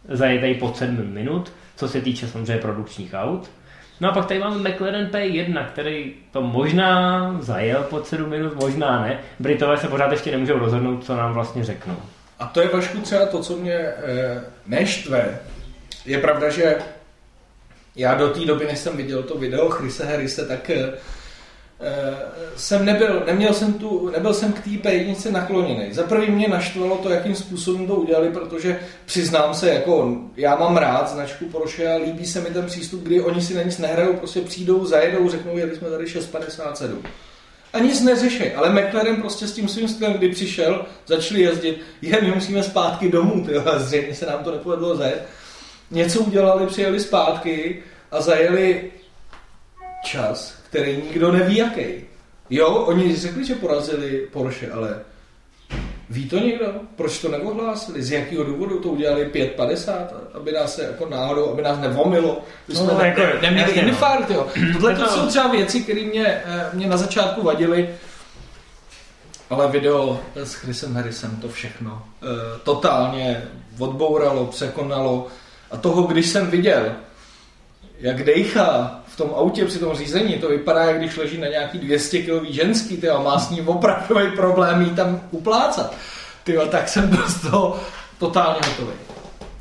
[0.08, 3.50] zajetej pod 7 minut, co se týče samozřejmě produkčních aut.
[4.00, 9.02] No a pak tady máme McLaren P1, který to možná zajel pod 7 minut, možná
[9.02, 9.18] ne.
[9.38, 11.96] Britové se pořád ještě nemůžou rozhodnout, co nám vlastně řeknou.
[12.38, 13.94] A to je Vašku třeba to, co mě e,
[14.66, 15.38] neštve.
[16.06, 16.76] Je pravda, že
[17.96, 20.92] já do té doby, než jsem viděl to video Chrise Harrise, tak e,
[21.80, 22.16] Eh,
[22.56, 25.92] jsem nebyl, neměl jsem tu, nebyl jsem k té P1 nakloněný.
[25.92, 30.76] Za prvý mě naštvalo to, jakým způsobem to udělali, protože přiznám se, jako já mám
[30.76, 34.12] rád značku Porsche a líbí se mi ten přístup, kdy oni si na nic nehrajou,
[34.12, 37.02] prostě přijdou, zajedou, řeknou, jeli jsme tady 657.
[37.72, 42.22] A nic neřeší, ale McLaren prostě s tím svým stylem, kdy přišel, začali jezdit, je,
[42.22, 45.22] my musíme zpátky domů, tyjo, zřejmě se nám to nepovedlo zajet.
[45.90, 48.90] Něco udělali, přijeli zpátky a zajeli
[50.04, 51.84] čas, který nikdo neví jaký.
[52.50, 55.00] Jo, oni řekli, že porazili Porsche, ale
[56.10, 56.66] ví to někdo?
[56.96, 58.02] Proč to neohlásili?
[58.02, 60.06] Z jakého důvodu to udělali 5,50?
[60.34, 62.42] Aby nás se jako náhodou, aby nás nevomilo.
[62.68, 63.88] My jsme no, ne, jako, neměli jasně, no.
[63.88, 64.46] infarkt, jo.
[64.72, 67.88] Tohle to jsou třeba věci, které mě, eh, mě na začátku vadily.
[69.50, 72.28] Ale video s Chrisem Harrisem to všechno uh,
[72.62, 73.42] totálně
[73.78, 75.26] odbouralo, překonalo.
[75.74, 76.92] A toho, když jsem viděl,
[78.00, 81.78] jak dejchá v tom autě při tom řízení, to vypadá, jak když leží na nějaký
[81.78, 85.96] 200 kg ženský, tyjo, má s ním opravdový problém jí tam uplácat.
[86.44, 87.80] Tyjo, tak jsem byl z toho
[88.18, 88.96] totálně hotový.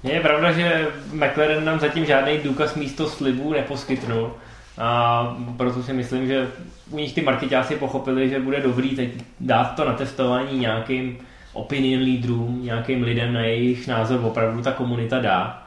[0.03, 4.31] Je pravda, že McLaren nám zatím žádný důkaz místo slibů neposkytnul.
[4.77, 6.47] A proto si myslím, že
[6.89, 11.17] u nich ty marketáci pochopili, že bude dobrý teď dát to na testování nějakým
[11.53, 15.62] opinion leaderům, nějakým lidem, na jejich názor opravdu ta komunita dá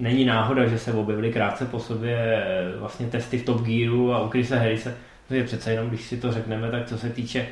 [0.00, 4.22] není náhoda, že se objevily krátce po sobě eh, vlastně testy v Top Gearu a
[4.22, 4.96] u Chrisa Harrise.
[5.30, 7.46] je přece jenom, když si to řekneme, tak co se týče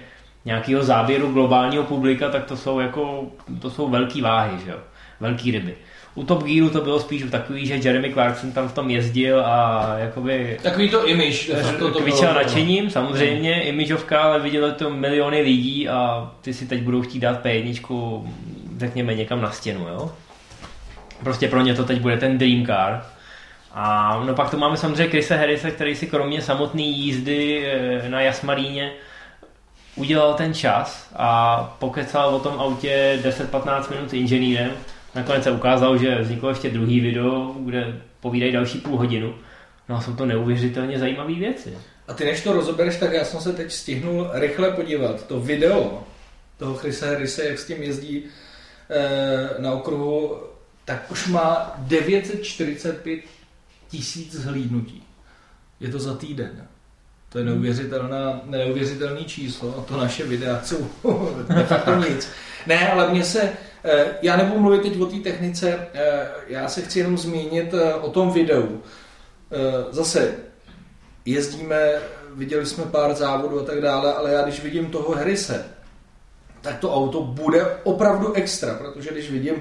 [0.45, 3.27] nějakého záběru globálního publika, tak to jsou jako,
[3.61, 4.79] to jsou velký váhy, že jo?
[5.21, 5.75] velký ryby.
[6.15, 9.85] U Top Gearu to bylo spíš takový, že Jeremy Clarkson tam v tom jezdil a
[9.99, 10.59] jakoby...
[10.63, 11.51] Takový to image.
[11.79, 13.69] To, to kvičel nadšením, samozřejmě, hmm.
[13.69, 18.23] imageovka, ale viděli to miliony lidí a ty si teď budou chtít dát P1,
[18.79, 20.13] řekněme, někam na stěnu, jo?
[21.23, 23.03] Prostě pro ně to teď bude ten dream car.
[23.73, 28.21] A no pak tu máme samozřejmě Krise Harrise, který si kromě samotné jízdy eh, na
[28.21, 28.93] Jasmaríně
[29.97, 34.73] udělal ten čas a pokecal o tom autě 10-15 minut s inženýrem.
[35.15, 39.35] Nakonec se ukázalo, že vzniklo ještě druhý video, kde povídají další půl hodinu.
[39.89, 41.79] No a jsou to neuvěřitelně zajímavé věci.
[42.09, 45.27] A ty než to rozobereš, tak já jsem se teď stihnul rychle podívat.
[45.27, 46.03] To video
[46.59, 48.25] toho Chrise Harrise, jak s tím jezdí
[48.91, 50.37] e, na okruhu
[50.87, 53.21] tak už má 945
[53.89, 55.03] tisíc zhlídnutí.
[55.81, 56.69] Je to za týden.
[57.29, 57.53] To je hmm.
[57.53, 60.91] neuvěřitelná, neuvěřitelný číslo a to naše videa jsou
[61.55, 62.29] de facto nic.
[62.67, 63.53] Ne, ale mě se,
[63.85, 67.95] eh, já nebudu mluvit teď o té technice, eh, já se chci jenom zmínit eh,
[67.95, 68.83] o tom videu.
[69.91, 70.35] Zase
[71.25, 71.93] jezdíme,
[72.35, 75.65] viděli jsme pár závodů a tak dále, ale já když vidím toho Harrise,
[76.61, 79.55] tak to auto bude opravdu extra, protože když vidím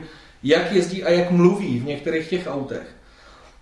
[0.46, 2.88] jak jezdí a jak mluví v některých těch autech,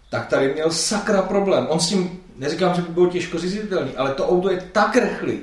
[0.10, 1.68] tak tady měl sakra problém.
[1.70, 5.40] On s tím, neříkám, že by bylo těžko řízitelný, ale to auto je tak rychlý,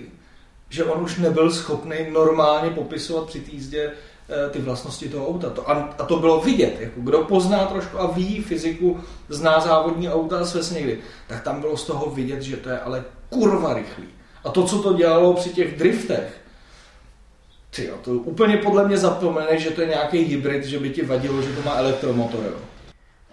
[0.68, 3.92] že on už nebyl schopný normálně popisovat při té jízdě
[4.28, 5.50] eh, ty vlastnosti toho auta.
[5.50, 6.76] To, a, a to bylo vidět.
[6.80, 11.60] Jako kdo pozná trošku a ví fyziku, zná závodní auta a sves někdy, tak tam
[11.60, 14.08] bylo z toho vidět, že to je ale kurva rychlý.
[14.44, 16.39] A to, co to dělalo při těch driftech,
[17.70, 21.42] ty to úplně podle mě zapomeneš, že to je nějaký hybrid, že by ti vadilo,
[21.42, 22.44] že to má elektromotor.
[22.44, 22.56] Jo.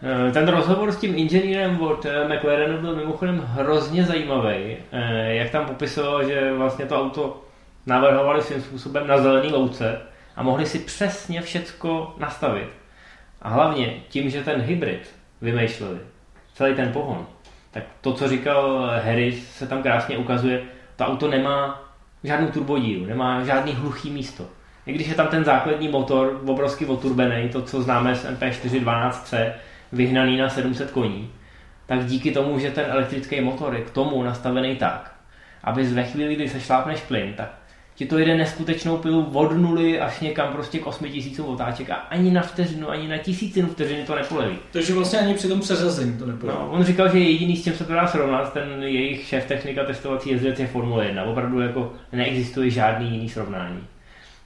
[0.03, 4.77] Eh, ten rozhovor s tím inženýrem od eh, McLarenu byl mimochodem hrozně zajímavý.
[4.91, 7.41] Eh, jak tam popisoval, že vlastně to auto
[7.85, 10.01] navrhovali svým způsobem na zelený louce
[10.35, 12.69] a mohli si přesně všecko nastavit.
[13.41, 15.99] A hlavně tím, že ten hybrid vymýšleli,
[16.53, 17.27] celý ten pohon,
[17.71, 20.61] tak to, co říkal Harris, se tam krásně ukazuje,
[20.95, 21.86] to auto nemá
[22.23, 24.45] žádnou turbodíru, nemá žádný hluchý místo.
[24.85, 29.53] I když je tam ten základní motor, obrovský oturbený, to, co známe z MP412C,
[29.91, 31.31] vyhnaný na 700 koní,
[31.85, 35.15] tak díky tomu, že ten elektrický motor je k tomu nastavený tak,
[35.63, 37.53] aby ve chvíli, kdy se šlápneš plyn, tak
[37.97, 42.31] ti to jede neskutečnou pilu od nuly až někam prostě k 8000 otáček a ani
[42.31, 44.57] na vteřinu, ani na tisícinu vteřiny to nepoleví.
[44.71, 46.59] Takže vlastně ani při tom přeřazení to nepoleví.
[46.61, 49.83] No, on říkal, že jediný, s čím se to dá srovnat, ten jejich šéf technika
[49.83, 51.23] testovací jezdec je Formule 1.
[51.23, 53.83] Opravdu jako neexistuje žádný jiný srovnání.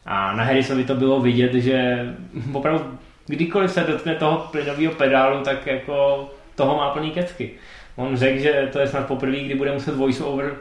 [0.05, 2.05] A na Harrisovi to bylo vidět, že
[2.53, 7.51] opravdu kdykoliv se dotkne toho plynového pedálu, tak jako toho má plný kecky.
[7.95, 10.55] On řekl, že to je snad poprvé, kdy bude muset voiceover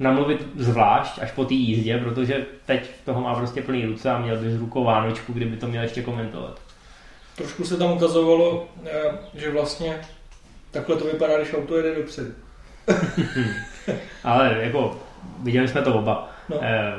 [0.00, 4.36] namluvit zvlášť až po té jízdě, protože teď toho má prostě plný ruce a měl
[4.36, 6.60] by z rukou Vánočku, kdyby to měl ještě komentovat.
[7.36, 8.90] Trošku se tam ukazovalo, eh,
[9.34, 10.00] že vlastně
[10.70, 12.30] takhle to vypadá, když auto jede dopředu.
[14.24, 15.00] Ale jako
[15.42, 16.30] viděli jsme to oba.
[16.48, 16.56] No.
[16.60, 16.92] Eh,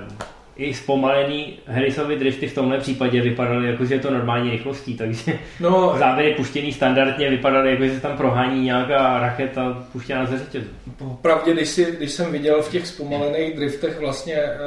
[0.61, 5.39] i zpomalený Harrisovy drifty v tomhle případě vypadaly jako, že je to normální rychlostí, takže
[5.59, 10.67] no, závěry puštěný standardně vypadaly jako, že se tam prohání nějaká raketa puštěná ze řetězu.
[10.97, 14.57] Popravdě, když, si, když jsem viděl v těch zpomalených driftech vlastně eh,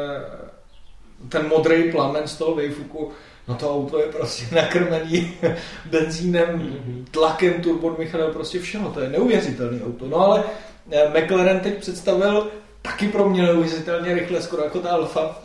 [1.29, 3.13] ten modrý plamen z toho Wayfuku,
[3.49, 5.33] no to auto je prostě nakrmený
[5.91, 7.05] benzínem, mhm.
[7.11, 10.09] tlakem, turbodmychalem, prostě všeho, to je neuvěřitelný auto.
[10.09, 10.45] No ale
[10.91, 12.51] eh, McLaren teď představil
[12.83, 15.43] taky pro mě neuvěřitelně rychle, skoro jako ta Alfa,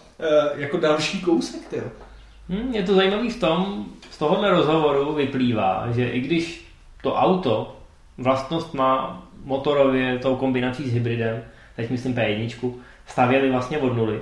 [0.56, 1.82] jako další kousek, ty.
[2.50, 6.66] Hmm, je to zajímavý v tom, z tohohle rozhovoru vyplývá, že i když
[7.02, 7.76] to auto
[8.18, 11.44] vlastnost má motorově tou kombinací s hybridem,
[11.76, 12.74] teď myslím P1,
[13.08, 14.22] stavěli vlastně od nuly,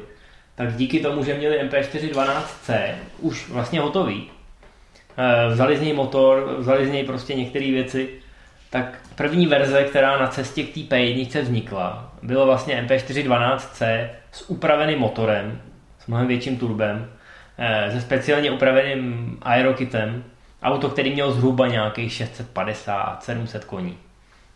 [0.56, 4.30] tak díky tomu, že měli MP412C už vlastně hotový,
[5.18, 8.10] eh, vzali z něj motor, vzali z něj prostě některé věci,
[8.70, 15.00] tak první verze, která na cestě k té P1 vznikla, bylo vlastně MP412C s upraveným
[15.00, 15.62] motorem,
[16.08, 17.10] mnohem větším turbem,
[17.58, 20.24] eh, se speciálně upraveným aerokitem,
[20.64, 23.98] auto, který měl zhruba nějakých 650-700 koní.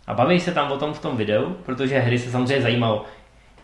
[0.07, 3.05] A baví se tam o tom v tom videu, protože hry se samozřejmě zajímalo,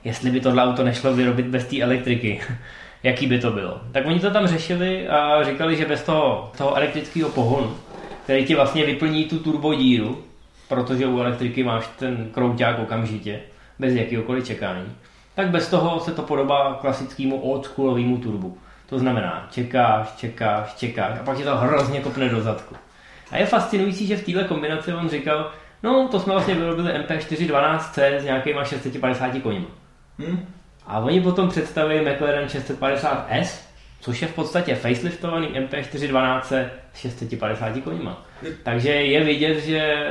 [0.04, 2.42] jestli by tohle auto nešlo vyrobit bez té elektriky,
[3.04, 3.82] jaký by to bylo.
[3.92, 7.76] Tak oni to tam řešili a říkali, že bez toho, toho elektrického pohonu,
[8.24, 10.24] který ti vlastně vyplní tu turbodíru,
[10.68, 13.40] protože u elektriky máš ten krouťák okamžitě,
[13.80, 14.92] bez jakéhokoliv čekání,
[15.38, 18.58] tak bez toho se to podobá klasickému oldschoolovému turbu.
[18.90, 22.76] To znamená, čekáš, čekáš, čekáš a pak ti to hrozně kopne do zadku.
[23.32, 25.52] A je fascinující, že v této kombinaci on říkal,
[25.84, 29.68] no to jsme vlastně vyrobili MP412C s nějakýma 650 koněma.
[30.20, 30.46] Hmm.
[30.88, 33.62] A oni potom představili McLaren 650S,
[34.00, 38.26] což je v podstatě faceliftovaný MP412C s 650 koněma.
[38.64, 40.08] Takže je vidět, že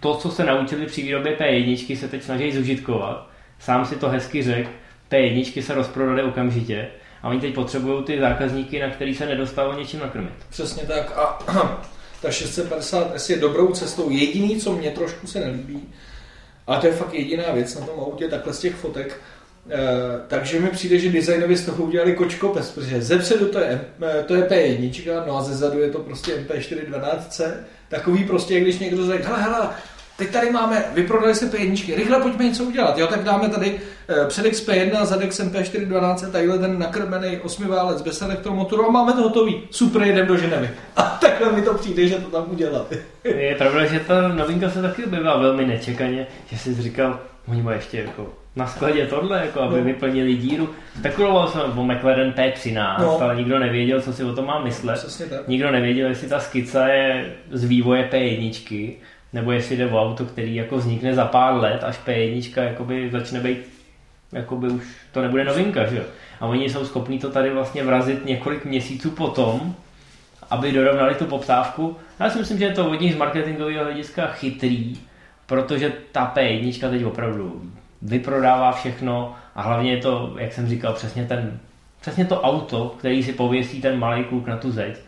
[0.00, 4.42] to, co se naučili při výrobě P1, se teď snaží zužitkovat sám si to hezky
[4.42, 4.70] řekl,
[5.08, 6.88] té jedničky se rozprodaly okamžitě
[7.22, 10.32] a oni teď potřebují ty zákazníky, na který se nedostalo něčím nakrmit.
[10.50, 11.38] Přesně tak a
[12.22, 14.10] ta 650S je dobrou cestou.
[14.10, 15.88] Jediný, co mě trošku se nelíbí,
[16.66, 19.20] a to je fakt jediná věc na tom autě, takhle z těch fotek,
[19.70, 19.78] e,
[20.28, 24.22] takže mi přijde, že designově z toho udělali kočkopes, protože ze předu to je, eh,
[24.22, 27.54] to je P1, no a ze zadu je to prostě MP412C,
[27.88, 29.70] takový prostě, když někdo řekl, hele, hele,
[30.18, 32.98] teď tady máme, vyprodali se P1, rychle pojďme něco udělat.
[32.98, 38.88] Jo, tak dáme tady eh, předek P1, zadek MP412, tadyhle ten nakrmený osmiválec bez elektromotoru
[38.88, 39.62] a máme to hotový.
[39.70, 40.70] Super, jedeme do Ženevy.
[40.96, 42.92] A takhle mi to přijde, že to tam udělat.
[43.24, 47.78] Je pravda, že ta novinka se taky objevila velmi nečekaně, že jsi říkal, oni mají
[47.78, 49.84] ještě jako na skladě tohle, jako aby no.
[49.84, 50.68] vyplnili díru.
[50.98, 53.22] Spekuloval jsem o McLaren P13, no.
[53.22, 55.06] ale nikdo nevěděl, co si o tom má myslet.
[55.46, 58.92] Nikdo nevěděl, jestli ta skica je z vývoje P1,
[59.34, 63.40] nebo jestli jde o auto, který jako vznikne za pár let, až P1 jakoby začne
[63.40, 63.58] být,
[64.32, 66.04] jakoby už to nebude novinka, že jo.
[66.40, 69.74] A oni jsou schopní to tady vlastně vrazit několik měsíců potom,
[70.50, 71.96] aby dorovnali tu poptávku.
[72.20, 74.96] Já si myslím, že je to od nich z marketingového hlediska chytrý,
[75.46, 77.62] protože ta P1 teď opravdu
[78.02, 81.60] vyprodává všechno, A hlavně je to, jak jsem říkal, přesně ten,
[82.00, 85.00] přesně to auto, který si pověsí ten malý kluk na tu zeď.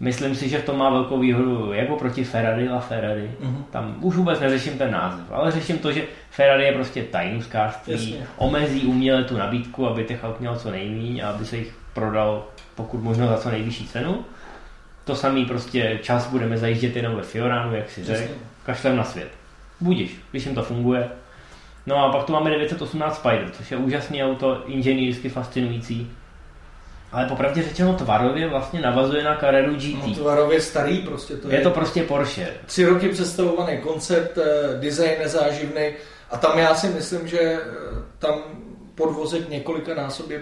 [0.00, 3.30] Myslím si, že v tom má velkou výhodu jak oproti Ferrari a Ferrari.
[3.40, 3.64] Mm-hmm.
[3.70, 8.80] Tam už vůbec neřeším ten název, ale řeším to, že Ferrari je prostě tajnůskářství, omezí
[8.80, 12.44] uměle tu nabídku, aby těch aut měl co nejméně a aby se jich prodal
[12.74, 14.24] pokud možno za co nejvyšší cenu.
[15.04, 18.34] To samý prostě čas budeme zajíždět jenom ve Fioránu, jak si řekl,
[18.64, 19.28] kašlem na svět.
[19.80, 21.08] Budíš, když jim to funguje.
[21.86, 26.10] No a pak tu máme 918 Spider, což je úžasný auto, inženýrsky fascinující.
[27.16, 30.06] Ale popravdě řečeno tvarově vlastně navazuje na Carreru GT.
[30.06, 31.36] No, tvarově starý prostě.
[31.36, 32.48] To je, je to prostě Porsche.
[32.66, 35.90] Tři roky představovaný koncept, eh, design nezáživný
[36.30, 37.60] a tam já si myslím, že eh,
[38.18, 38.42] tam
[38.94, 40.40] podvozek několika násobě,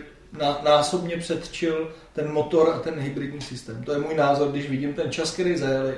[0.65, 3.85] násobně předčil ten motor a ten hybridní systém.
[3.85, 5.95] To je můj názor, když vidím ten čas, který zajeli,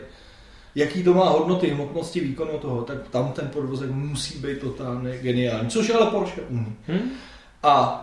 [0.75, 5.69] jaký to má hodnoty hmotnosti výkonu toho, tak tam ten podvozek musí být totálně geniální,
[5.69, 6.77] což ale Porsche umí.
[6.87, 7.11] Hmm?
[7.63, 8.03] A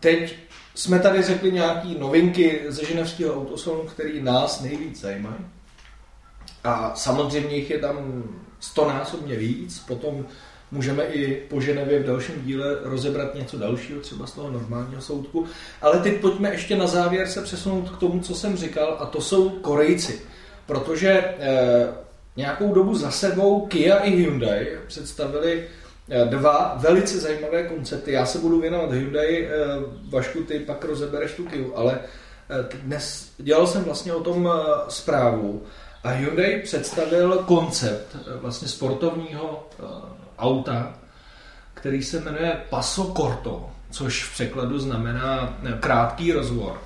[0.00, 0.47] teď
[0.78, 5.46] jsme tady řekli nějaké novinky ze ženevského autosalonu, který nás nejvíc zajímají.
[6.64, 8.24] A samozřejmě jich je tam
[8.60, 10.26] stonásobně víc, potom
[10.70, 15.46] můžeme i po Ženevě v dalším díle rozebrat něco dalšího, třeba z toho normálního soudku.
[15.82, 19.20] Ale teď pojďme ještě na závěr se přesunout k tomu, co jsem říkal, a to
[19.20, 20.20] jsou Korejci.
[20.66, 21.88] Protože eh,
[22.36, 25.64] nějakou dobu za sebou Kia i Hyundai představili
[26.24, 28.12] dva velice zajímavé koncepty.
[28.12, 29.50] Já se budu věnovat Hyundai, eh,
[30.10, 32.00] Vašku, ty pak rozebereš tu Kia, ale
[32.50, 34.50] eh, dnes dělal jsem vlastně o tom
[34.88, 35.62] zprávu
[36.04, 39.68] a Hyundai představil koncept vlastně sportovního
[40.38, 40.94] auta,
[41.74, 46.78] který se jmenuje Paso Corto, což v překladu znamená krátký rozvor.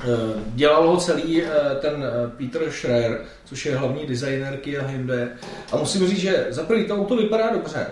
[0.00, 1.50] Eh, dělal ho celý eh,
[1.80, 5.28] ten eh, Peter Schreier, což je hlavní designer Kia Hyundai.
[5.72, 7.86] A musím říct, že za první to auto vypadá dobře.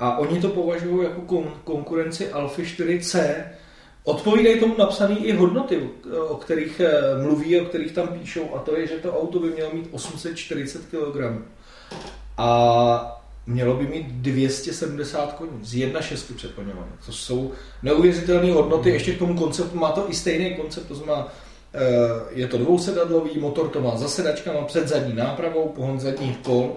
[0.00, 3.34] A oni to považují jako kon- konkurenci Alfa 4C.
[4.04, 5.90] Odpovídají tomu napsané i hodnoty,
[6.28, 6.80] o kterých
[7.22, 8.54] mluví, o kterých tam píšou.
[8.54, 11.42] A to je, že to auto by mělo mít 840 kg.
[12.36, 16.92] A mělo by mít 270 koní z 1.6 přeplňované.
[17.06, 18.94] To jsou neuvěřitelné hodnoty, hmm.
[18.94, 21.28] ještě k tomu konceptu má to i stejný koncept, to znamená,
[21.74, 21.78] eh,
[22.30, 26.76] je to dvousedadlový, motor to má za sedačkama, před zadní nápravou, pohon zadních kol,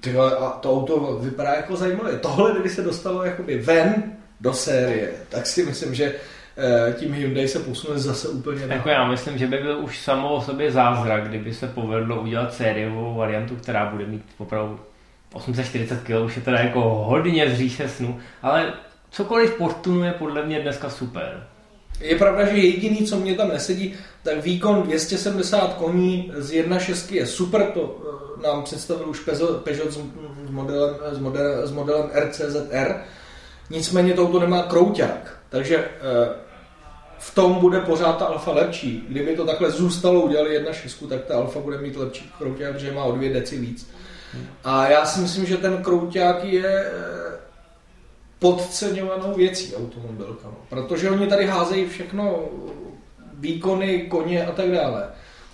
[0.00, 2.18] Tyhle, a to auto vypadá jako zajímavé.
[2.18, 4.02] Tohle, kdyby se dostalo jakoby ven
[4.40, 6.14] do série, tak si myslím, že
[6.56, 10.34] eh, tím Hyundai se posune zase úplně Jako já myslím, že by byl už samo
[10.34, 14.80] o sobě zázrak, kdyby se povedlo udělat sériovou variantu, která bude mít opravdu
[15.32, 18.72] 840 kg už je teda jako hodně z říše snu, ale
[19.10, 21.46] cokoliv portunu je podle mě dneska super.
[22.00, 27.26] Je pravda, že jediný, co mě tam nesedí, tak výkon 270 koní z 1.6 je
[27.26, 29.20] super, to eh, nám představil už
[29.64, 32.94] Peugeot s modelem, s modelem, s modelem RCZR,
[33.70, 36.46] nicméně to auto nemá krouťák, takže eh,
[37.18, 39.06] v tom bude pořád ta alfa lepší.
[39.08, 43.04] Kdyby to takhle zůstalo, udělali 1.6, tak ta alfa bude mít lepší krouťák, protože má
[43.04, 43.90] o dvě deci víc.
[44.64, 47.26] A já si myslím, že ten krouťák je eh,
[48.38, 50.48] podceňovanou věcí automobilka.
[50.48, 50.56] No.
[50.68, 52.44] Protože oni tady házejí všechno,
[53.34, 55.08] výkony, koně a tak dále.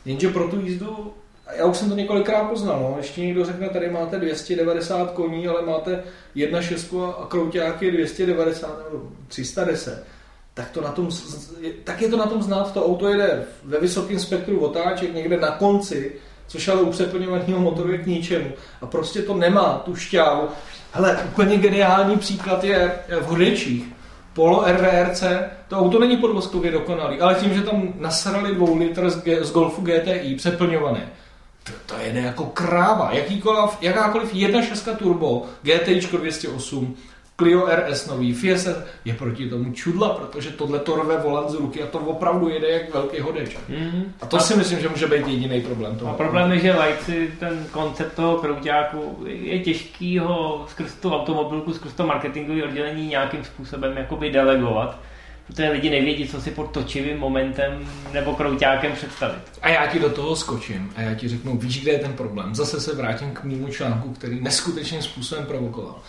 [0.05, 1.15] Jenže pro tu jízdu,
[1.57, 5.63] já už jsem to několikrát poznal, no, ještě někdo řekne, tady máte 290 koní, ale
[5.63, 6.03] máte
[6.37, 10.05] 1.6 a krouťák je 290 nebo 310
[10.55, 11.09] tak, to na tom,
[11.85, 15.51] tak je to na tom znát, to auto jede ve vysokém spektru otáček, někde na
[15.51, 16.13] konci,
[16.47, 18.53] což ale u přeplňovaného motoru je k ničemu.
[18.81, 20.49] A prostě to nemá tu šťávu.
[20.93, 23.85] Hele, úplně geniální příklad je v Hudečích.
[24.35, 25.25] Polo RVRC,
[25.69, 29.83] to auto není podvozkově dokonalý, ale tím, že tam nasrali dvou litr z, z Golfu
[29.83, 31.13] GTI přeplňované,
[31.63, 33.13] to, to jede jako kráva.
[33.13, 36.97] Jakýkoliv, jakákoliv 1.6 turbo, GTI 208,
[37.37, 38.71] Clio RS nový, Fiesta
[39.05, 42.69] je proti tomu čudla, protože tohle to rve volant z ruky a to opravdu jede
[42.69, 43.57] jak velký hodeč.
[43.69, 44.13] Mm.
[44.21, 45.97] A to a si myslím, že může být jediný problém.
[45.97, 46.11] Toho.
[46.11, 51.73] A problém je, že lajci ten koncept toho krouťáku je těžký ho skrz tu automobilku,
[51.73, 54.99] skrz to marketingové oddělení nějakým způsobem jakoby delegovat
[55.47, 59.43] protože lidi nevědí, co si pod točivým momentem nebo krouťákem představit.
[59.63, 62.55] A já ti do toho skočím a já ti řeknu, víš, kde je ten problém.
[62.55, 66.01] Zase se vrátím k mému článku, který neskutečným způsobem provokoval.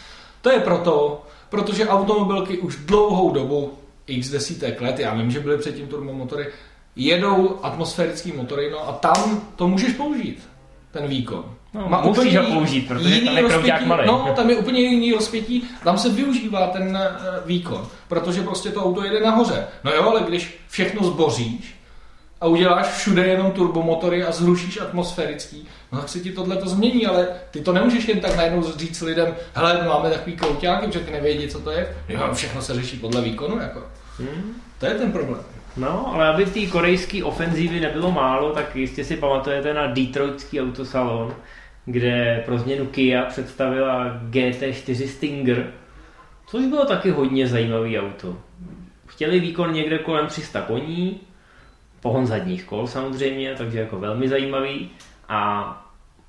[0.41, 3.73] To je proto, protože automobilky už dlouhou dobu,
[4.07, 6.47] x desítek let, já vím, že byly předtím turbomotory,
[6.95, 10.49] jedou atmosférický motory, no a tam to můžeš použít,
[10.91, 11.55] ten výkon.
[11.73, 14.07] No, Má musíš ho použít, protože tam je rozpětí, malý.
[14.07, 18.83] No, tam je úplně jiný rozpětí, tam se využívá ten uh, výkon, protože prostě to
[18.83, 19.67] auto jede nahoře.
[19.83, 21.75] No jo, ale když všechno zboříš,
[22.43, 27.05] a uděláš všude jenom turbomotory a zrušíš atmosférický, no tak se ti tohle to změní,
[27.05, 31.11] ale ty to nemůžeš jen tak najednou říct lidem, hele, máme takový kouťáky, protože ty
[31.11, 31.95] nevědí, co to je.
[32.09, 33.83] Jo, všechno se řeší podle výkonu, jako.
[34.19, 34.55] Hmm.
[34.79, 35.41] To je ten problém.
[35.77, 40.61] No, ale aby v té korejské ofenzívy nebylo málo, tak jistě si pamatujete na Detroitský
[40.61, 41.35] autosalon,
[41.85, 45.71] kde pro změnu Kia představila GT4 Stinger,
[46.47, 48.37] což bylo taky hodně zajímavý auto.
[49.07, 51.19] Chtěli výkon někde kolem 300 koní,
[52.01, 54.89] pohon zadních kol samozřejmě, takže jako velmi zajímavý
[55.29, 55.69] a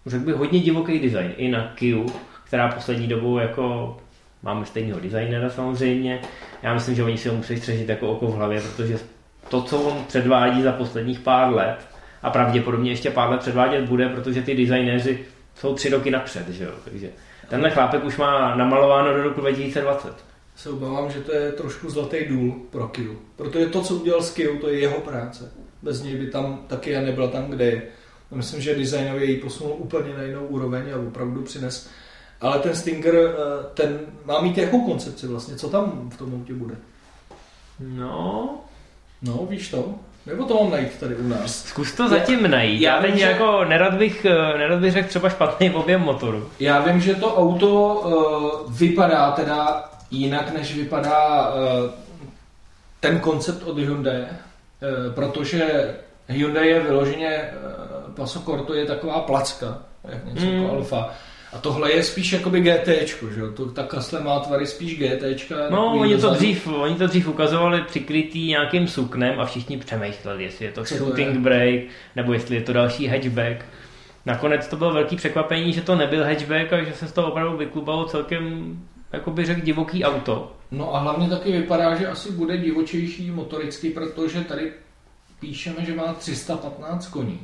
[0.06, 2.04] řekl bych hodně divoký design i na Kia,
[2.44, 3.96] která poslední dobou jako
[4.42, 6.20] máme stejného designera samozřejmě.
[6.62, 8.98] Já myslím, že oni si ho musí střežit jako oko v hlavě, protože
[9.48, 11.88] to, co on předvádí za posledních pár let
[12.22, 15.18] a pravděpodobně ještě pár let předvádět bude, protože ty designéři
[15.56, 16.70] jsou tři roky napřed, že jo?
[16.84, 17.10] takže
[17.48, 20.14] tenhle chlápek už má namalováno do roku 2020.
[20.56, 24.34] Se obávám, že to je trošku zlatý důl pro Kia, protože to, co udělal s
[24.34, 25.52] Kia, to je jeho práce.
[25.82, 27.82] Bez něj by tam taky nebyla tam, kde je.
[28.32, 31.90] A myslím, že designově ji posunul úplně na jinou úroveň a opravdu přines.
[32.40, 33.32] Ale ten Stinger, eh,
[33.74, 35.56] ten má mít jakou koncepci vlastně?
[35.56, 36.74] Co tam v tom autě bude?
[37.80, 38.64] No,
[39.24, 39.94] No, víš to?
[40.26, 41.64] Nebo to mám najít tady u nás?
[41.64, 42.80] Zkus to zatím najít.
[42.80, 43.24] Já, já teď že...
[43.24, 46.50] jako nerad bych, eh, nerad bych řekl třeba špatný objem motoru.
[46.60, 51.90] Já vím, že to auto uh, vypadá teda jinak, než vypadá uh,
[53.00, 55.94] ten koncept od Hyundai, uh, protože
[56.28, 57.50] Hyundai je vyloženě,
[58.06, 60.62] uh, Paso Corto je taková placka, jak něco mm.
[60.62, 61.10] jako Alfa.
[61.54, 62.88] A tohle je spíš jakoby GT,
[63.34, 63.52] že jo?
[63.52, 65.50] To, ta kasle má tvary spíš GT.
[65.70, 70.64] No, oni to, dřív, oni to dřív ukazovali přikrytý nějakým suknem a všichni přemýšleli, jestli
[70.64, 71.40] je to Co shooting to je?
[71.40, 71.86] brake,
[72.16, 73.64] nebo jestli je to další hatchback.
[74.26, 77.56] Nakonec to bylo velký překvapení, že to nebyl hatchback a že se z toho opravdu
[77.56, 78.76] vyklubalo celkem,
[79.12, 80.52] jako by řekl, divoký auto.
[80.70, 84.72] No a hlavně taky vypadá, že asi bude divočejší motoricky, protože tady
[85.40, 87.40] píšeme, že má 315 koní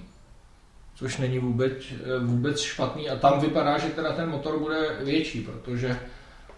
[1.01, 1.72] což není vůbec,
[2.20, 3.11] vůbec špatný.
[3.11, 5.98] A tam vypadá, že teda ten motor bude větší, protože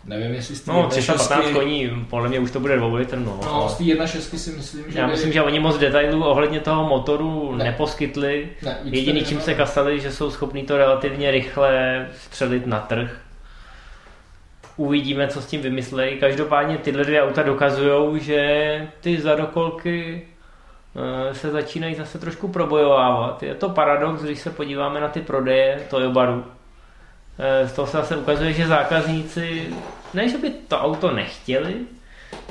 [0.05, 3.40] nevím, jestli z No, 315 koní, podle mě už to bude 2 litr, no.
[3.45, 4.99] No, z té 1.6 si myslím, že...
[4.99, 5.12] Já by...
[5.12, 7.64] myslím, že oni moc detailů ohledně toho motoru ne.
[7.64, 8.49] neposkytli.
[8.62, 13.20] Ne, Jediný, čím se kasali, že jsou schopní to relativně rychle střelit na trh.
[14.76, 16.20] Uvidíme, co s tím vymyslejí.
[16.20, 20.32] Každopádně tyhle dvě auta dokazují, že ty zadokolky Eh,
[21.32, 23.43] se začínají zase trošku probojovávat.
[23.43, 26.45] Je to paradox, když se podíváme na ty prodeje Toyobaru.
[27.38, 29.74] Eh, z toho se zase ukazuje, že zákazníci,
[30.14, 31.74] ne, že by to auto nechtěli,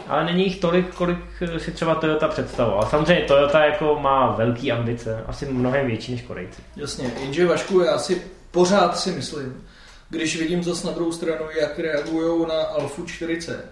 [0.08, 1.18] ale není jich tolik, kolik
[1.58, 2.86] si třeba Toyota představoval.
[2.90, 6.62] Samozřejmě Toyota jako má velký ambice, asi mnohem větší než Korejci.
[6.76, 8.22] Jasně, jenže Vašku, já si
[8.52, 9.68] pořád si myslím,
[10.10, 13.66] když vidím zase na druhou stranu, jak reagují na Alfu 40,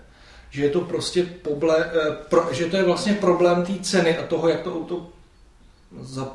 [0.49, 4.27] že je to prostě poble, eh, pro, že to je vlastně problém té ceny a
[4.27, 5.07] toho, jak to auto
[6.01, 6.27] za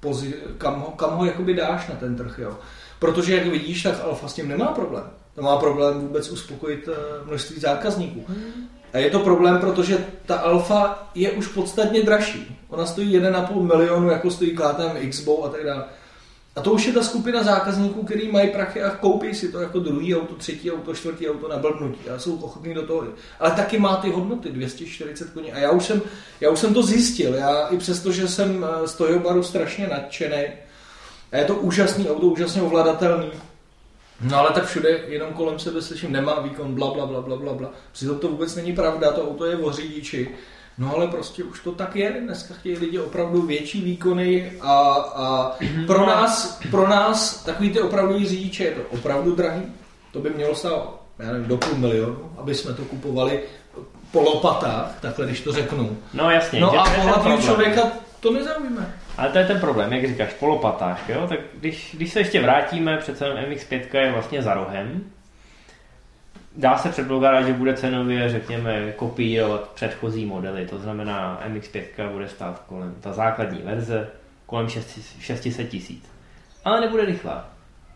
[0.00, 2.58] pozi, kam ho, kam ho jakoby dáš na ten trh, jo.
[2.98, 5.04] Protože jak vidíš, tak Alfa s tím nemá problém.
[5.34, 8.26] To má problém vůbec uspokojit eh, množství zákazníků.
[8.92, 12.58] A je to problém, protože ta Alfa je už podstatně dražší.
[12.68, 15.84] Ona stojí 1,5 milionu, jako stojí KTM Xbow a tak dále.
[16.56, 19.78] A to už je ta skupina zákazníků, který mají prachy a koupí si to jako
[19.78, 23.04] druhý auto, třetí auto, čtvrtý auto na blbnutí a jsou ochotní do toho.
[23.40, 25.52] Ale taky má ty hodnoty, 240 koní.
[25.52, 26.02] A já už jsem,
[26.40, 27.34] já už jsem to zjistil.
[27.34, 30.44] Já i přesto, že jsem eh, z Toyobaru strašně nadšený,
[31.32, 33.30] a je to úžasný auto, úžasně ovladatelný,
[34.20, 37.52] No ale tak všude jenom kolem sebe slyším, nemá výkon, bla, bla, bla, bla, bla,
[37.52, 37.70] bla.
[37.92, 40.28] Přitom to vůbec není pravda, to auto je o řidiči
[40.78, 42.10] No ale prostě už to tak je.
[42.20, 44.74] Dneska chtějí lidi opravdu větší výkony a,
[45.14, 45.56] a
[45.86, 49.62] pro, nás, pro nás takový ty opravdový řidiče je to opravdu drahý.
[50.12, 53.40] To by mělo stát, já nevím, do půl milionu, aby jsme to kupovali
[54.12, 55.96] po lopatách, takhle když to řeknu.
[56.14, 56.60] No jasně.
[56.60, 57.82] No a bohatý člověka
[58.20, 58.94] to nezaujíme.
[59.16, 61.26] Ale to je ten problém, jak říkáš, po lopatách, jo?
[61.28, 65.04] Tak když, když se ještě vrátíme, přece MX-5 je vlastně za rohem,
[66.56, 70.66] dá se předpokládat, že bude cenově, řekněme, kopírovat předchozí modely.
[70.66, 74.08] To znamená, MX-5 bude stát kolem, ta základní verze,
[74.46, 74.68] kolem
[75.18, 76.10] 600 tisíc.
[76.64, 77.48] Ale nebude rychlá.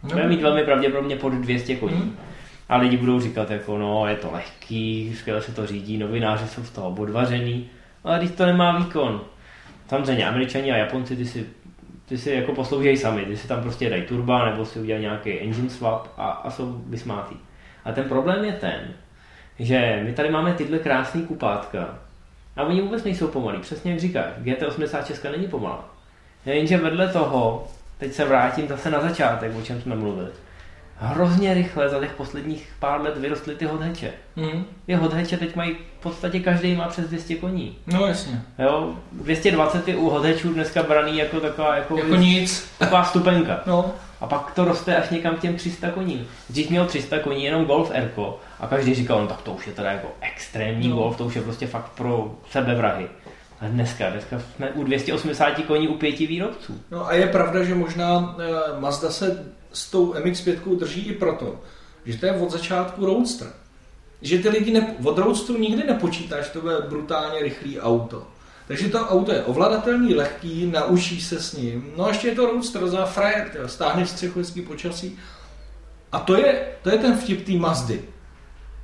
[0.02, 1.96] Bude mít velmi pravděpodobně pod 200 koní.
[1.96, 2.16] Hmm.
[2.68, 6.64] A lidi budou říkat, jako no, je to lehký, skvěle se to řídí, novináři jsou
[6.64, 7.68] z toho podvařený,
[8.04, 9.20] ale když to nemá výkon.
[9.88, 11.46] Samozřejmě američani a Japonci ty si,
[12.06, 15.40] ty si jako posloužejí sami, ty si tam prostě dají turba nebo si udělají nějaký
[15.40, 17.34] engine swap a, a jsou vysmátý.
[17.84, 18.80] A ten problém je ten,
[19.58, 21.98] že my tady máme tyhle krásné kupátka
[22.56, 23.60] a oni vůbec nejsou pomalí.
[23.60, 25.84] Přesně jak říkáš, GT86 není pomalá.
[26.46, 27.68] Jenže vedle toho,
[27.98, 30.30] teď se vrátím zase na začátek, o čem jsme mluvili,
[31.00, 34.10] hrozně rychle za těch posledních pár let vyrostly ty hodheče.
[34.36, 34.64] Mm.
[34.86, 37.76] Ty hodheče teď mají, v podstatě každý má přes 200 koní.
[37.86, 38.42] No jasně.
[38.58, 42.70] Jo, 220 je u hodhečů dneska braný jako taková jako, Jako nic.
[42.78, 43.60] taková stupenka.
[43.66, 43.92] No.
[44.20, 46.26] A pak to roste až někam k těm 300 koní.
[46.50, 49.72] Dřív měl 300 koní jenom Golf Erko a každý říkal, no tak to už je
[49.72, 50.96] teda jako extrémní No.
[50.96, 53.06] Golf, to už je prostě fakt pro sebevrahy.
[53.60, 56.80] A dneska, dneska jsme u 280 koní u pěti výrobců.
[56.90, 61.60] No a je pravda, že možná eh, Mazda se s tou MX-5 drží i proto,
[62.04, 63.48] že to je od začátku Roadster.
[64.22, 68.26] Že ty lidi ne, od Roadsteru nikdy nepočítáš, že to bude brutálně rychlý auto.
[68.68, 71.92] Takže to auto je ovladatelný, lehký, naučí se s ním.
[71.96, 75.18] No a ještě je to Roadster za frajer, tyjo, stáhneš střechu, hezký počasí.
[76.12, 78.04] A to je, to je ten vtip té Mazdy.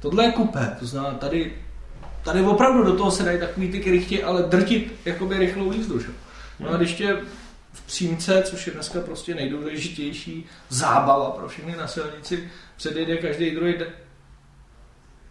[0.00, 1.54] Tohle je kupé, to znamená tady,
[2.24, 6.00] tady opravdu do toho se dají takový ty krychtě, ale drtit jakoby rychlou jízdu.
[6.00, 6.08] Že?
[6.60, 7.16] No a když tě
[7.76, 13.72] v přímce, což je dneska prostě nejdůležitější zábava pro všechny na silnici, předjede každý druhý
[13.78, 13.92] de-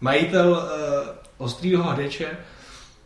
[0.00, 2.38] majitel uh, ostrýho hadeče,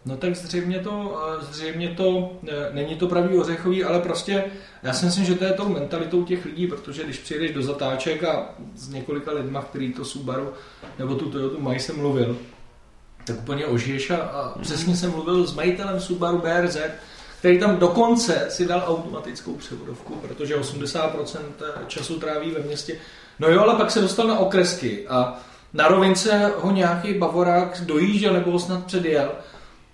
[0.04, 4.44] no tak zřejmě to, uh, zřejmě to uh, není to pravý ořechový, ale prostě
[4.82, 8.24] já si myslím, že to je tou mentalitou těch lidí, protože když přijedeš do zatáček
[8.24, 10.52] a s několika lidma, který to Subaru
[10.98, 12.38] nebo tu Toyota mají, jsem mluvil,
[13.24, 16.78] tak úplně ožiješ a, a přesně jsem mluvil s majitelem Subaru BRZ,
[17.40, 21.38] který tam dokonce si dal automatickou převodovku, protože 80%
[21.86, 22.98] času tráví ve městě.
[23.38, 25.38] No jo, ale pak se dostal na okresky a
[25.72, 29.32] na rovince ho nějaký bavorák dojížděl nebo ho snad předjel.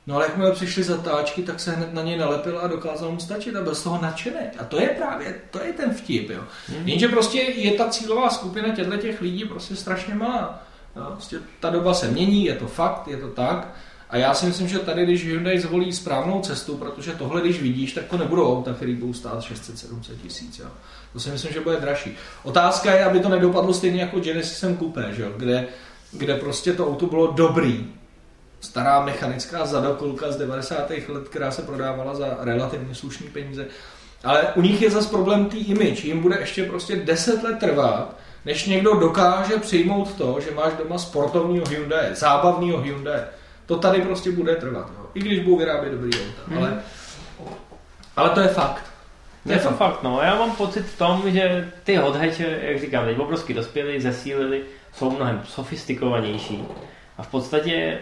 [0.07, 3.57] No ale jakmile přišly zatáčky, tak se hned na něj nalepil a dokázal mu stačit
[3.57, 4.47] a byl z toho nadšený.
[4.59, 6.41] A to je právě, to je ten vtip, jo.
[6.69, 6.89] Mm.
[6.89, 10.63] Jenže prostě je ta cílová skupina těchto těch lidí prostě strašně malá.
[10.97, 13.69] Jo, prostě ta doba se mění, je to fakt, je to tak.
[14.11, 17.93] A já si myslím, že tady, když Hyundai zvolí správnou cestu, protože tohle, když vidíš,
[17.93, 20.59] tak to nebudou auta, které budou stát 600-700 tisíc.
[20.59, 20.67] Jo.
[21.13, 22.17] To si myslím, že bude dražší.
[22.43, 25.69] Otázka je, aby to nedopadlo stejně jako Genesisem Coupé, že jo, kde,
[26.13, 27.87] kde prostě to auto bylo dobrý.
[28.61, 30.91] Stará mechanická zadokolka z 90.
[30.91, 33.67] let, která se prodávala za relativně slušný peníze.
[34.25, 36.05] Ale u nich je zase problém tý image.
[36.05, 40.99] Jim bude ještě prostě 10 let trvat, než někdo dokáže přijmout to, že máš doma
[40.99, 43.21] sportovního Hyundai, zábavního Hyundai.
[43.67, 44.91] To tady prostě bude trvat.
[44.99, 45.07] Jo.
[45.15, 46.43] I když budou vyrábět dobrý auta.
[46.49, 46.59] Hmm.
[46.59, 46.83] Ale,
[48.17, 48.85] ale to je fakt.
[49.47, 50.21] To je to fakt, no.
[50.23, 54.63] Já mám pocit v tom, že ty hodheče, jak říkám, teď obrovsky dospěli, zesílili,
[54.93, 56.65] jsou mnohem sofistikovanější.
[57.19, 57.99] A v podstatě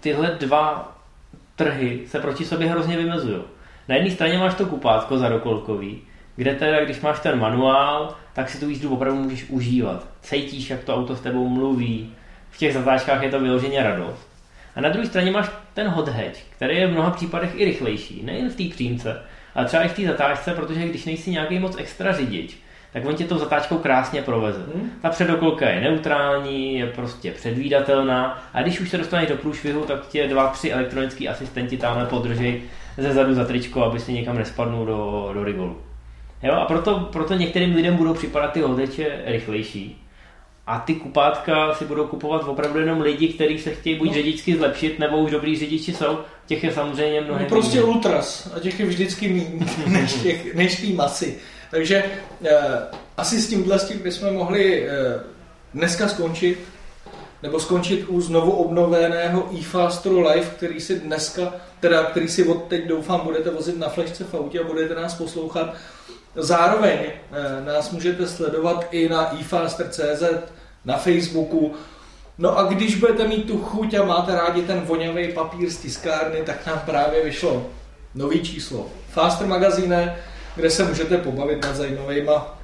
[0.00, 0.96] tyhle dva
[1.56, 3.42] trhy se proti sobě hrozně vymezují.
[3.88, 6.02] Na jedné straně máš to kupátko zadokolkový,
[6.36, 10.06] kde teda, když máš ten manuál, tak si tu jízdu opravdu můžeš užívat.
[10.22, 12.14] Cítíš, jak to auto s tebou mluví.
[12.50, 14.33] V těch zatáčkách je to vyloženě radost.
[14.76, 18.22] A na druhé straně máš ten hot hatch, který je v mnoha případech i rychlejší,
[18.24, 19.22] nejen v té přímce,
[19.54, 22.56] ale třeba i v té zatáčce, protože když nejsi nějaký moc extra řidič,
[22.92, 24.60] tak on tě tou zatáčkou krásně proveze.
[24.74, 24.90] Hmm.
[25.02, 30.06] Ta předokolka je neutrální, je prostě předvídatelná a když už se dostaneš do průšvihu, tak
[30.06, 32.62] tě dva, tři elektronický asistenti tamhle podrží
[32.96, 35.78] ze zadu za tričko, aby si někam nespadnul do, do rigolu.
[36.42, 40.03] Jo, a proto, proto některým lidem budou připadat ty hodeče rychlejší.
[40.66, 44.14] A ty kupátka si budou kupovat opravdu jenom lidi, kteří se chtějí buď no.
[44.14, 46.18] řidičsky zlepšit, nebo už dobrý řidiči jsou.
[46.46, 47.92] Těch je samozřejmě mnohem no prostě méně.
[47.92, 51.38] ultras a těch je vždycky méně než, těch, než tý masy.
[51.70, 52.04] Takže
[52.44, 52.54] eh,
[53.16, 55.20] asi s tímhle s tím bychom mohli eh,
[55.74, 56.58] dneska skončit,
[57.42, 62.86] nebo skončit u znovu obnoveného eFasteru Live, který si dneska, teda který si od teď
[62.86, 65.76] doufám budete vozit na flešce v autě a budete nás poslouchat.
[66.36, 70.22] Zároveň eh, nás můžete sledovat i na eFaster.cz,
[70.84, 71.74] na Facebooku.
[72.38, 76.42] No a když budete mít tu chuť a máte rádi ten vonavý papír z tiskárny,
[76.42, 77.66] tak nám právě vyšlo
[78.14, 80.16] nový číslo Faster magazíne,
[80.56, 82.58] kde se můžete pobavit nad zajímavýma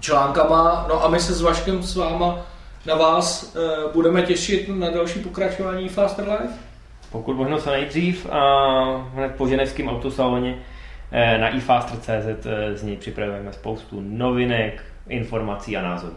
[0.00, 0.86] článkama.
[0.88, 2.46] No a my se s Vaškem s váma
[2.86, 6.54] na vás e, budeme těšit na další pokračování Faster Life.
[7.12, 8.40] Pokud možno se nejdřív a
[9.14, 10.62] hned po ženevském autosaloně
[11.12, 16.16] na ifaster.cz z něj připravujeme spoustu novinek, informací a názorů.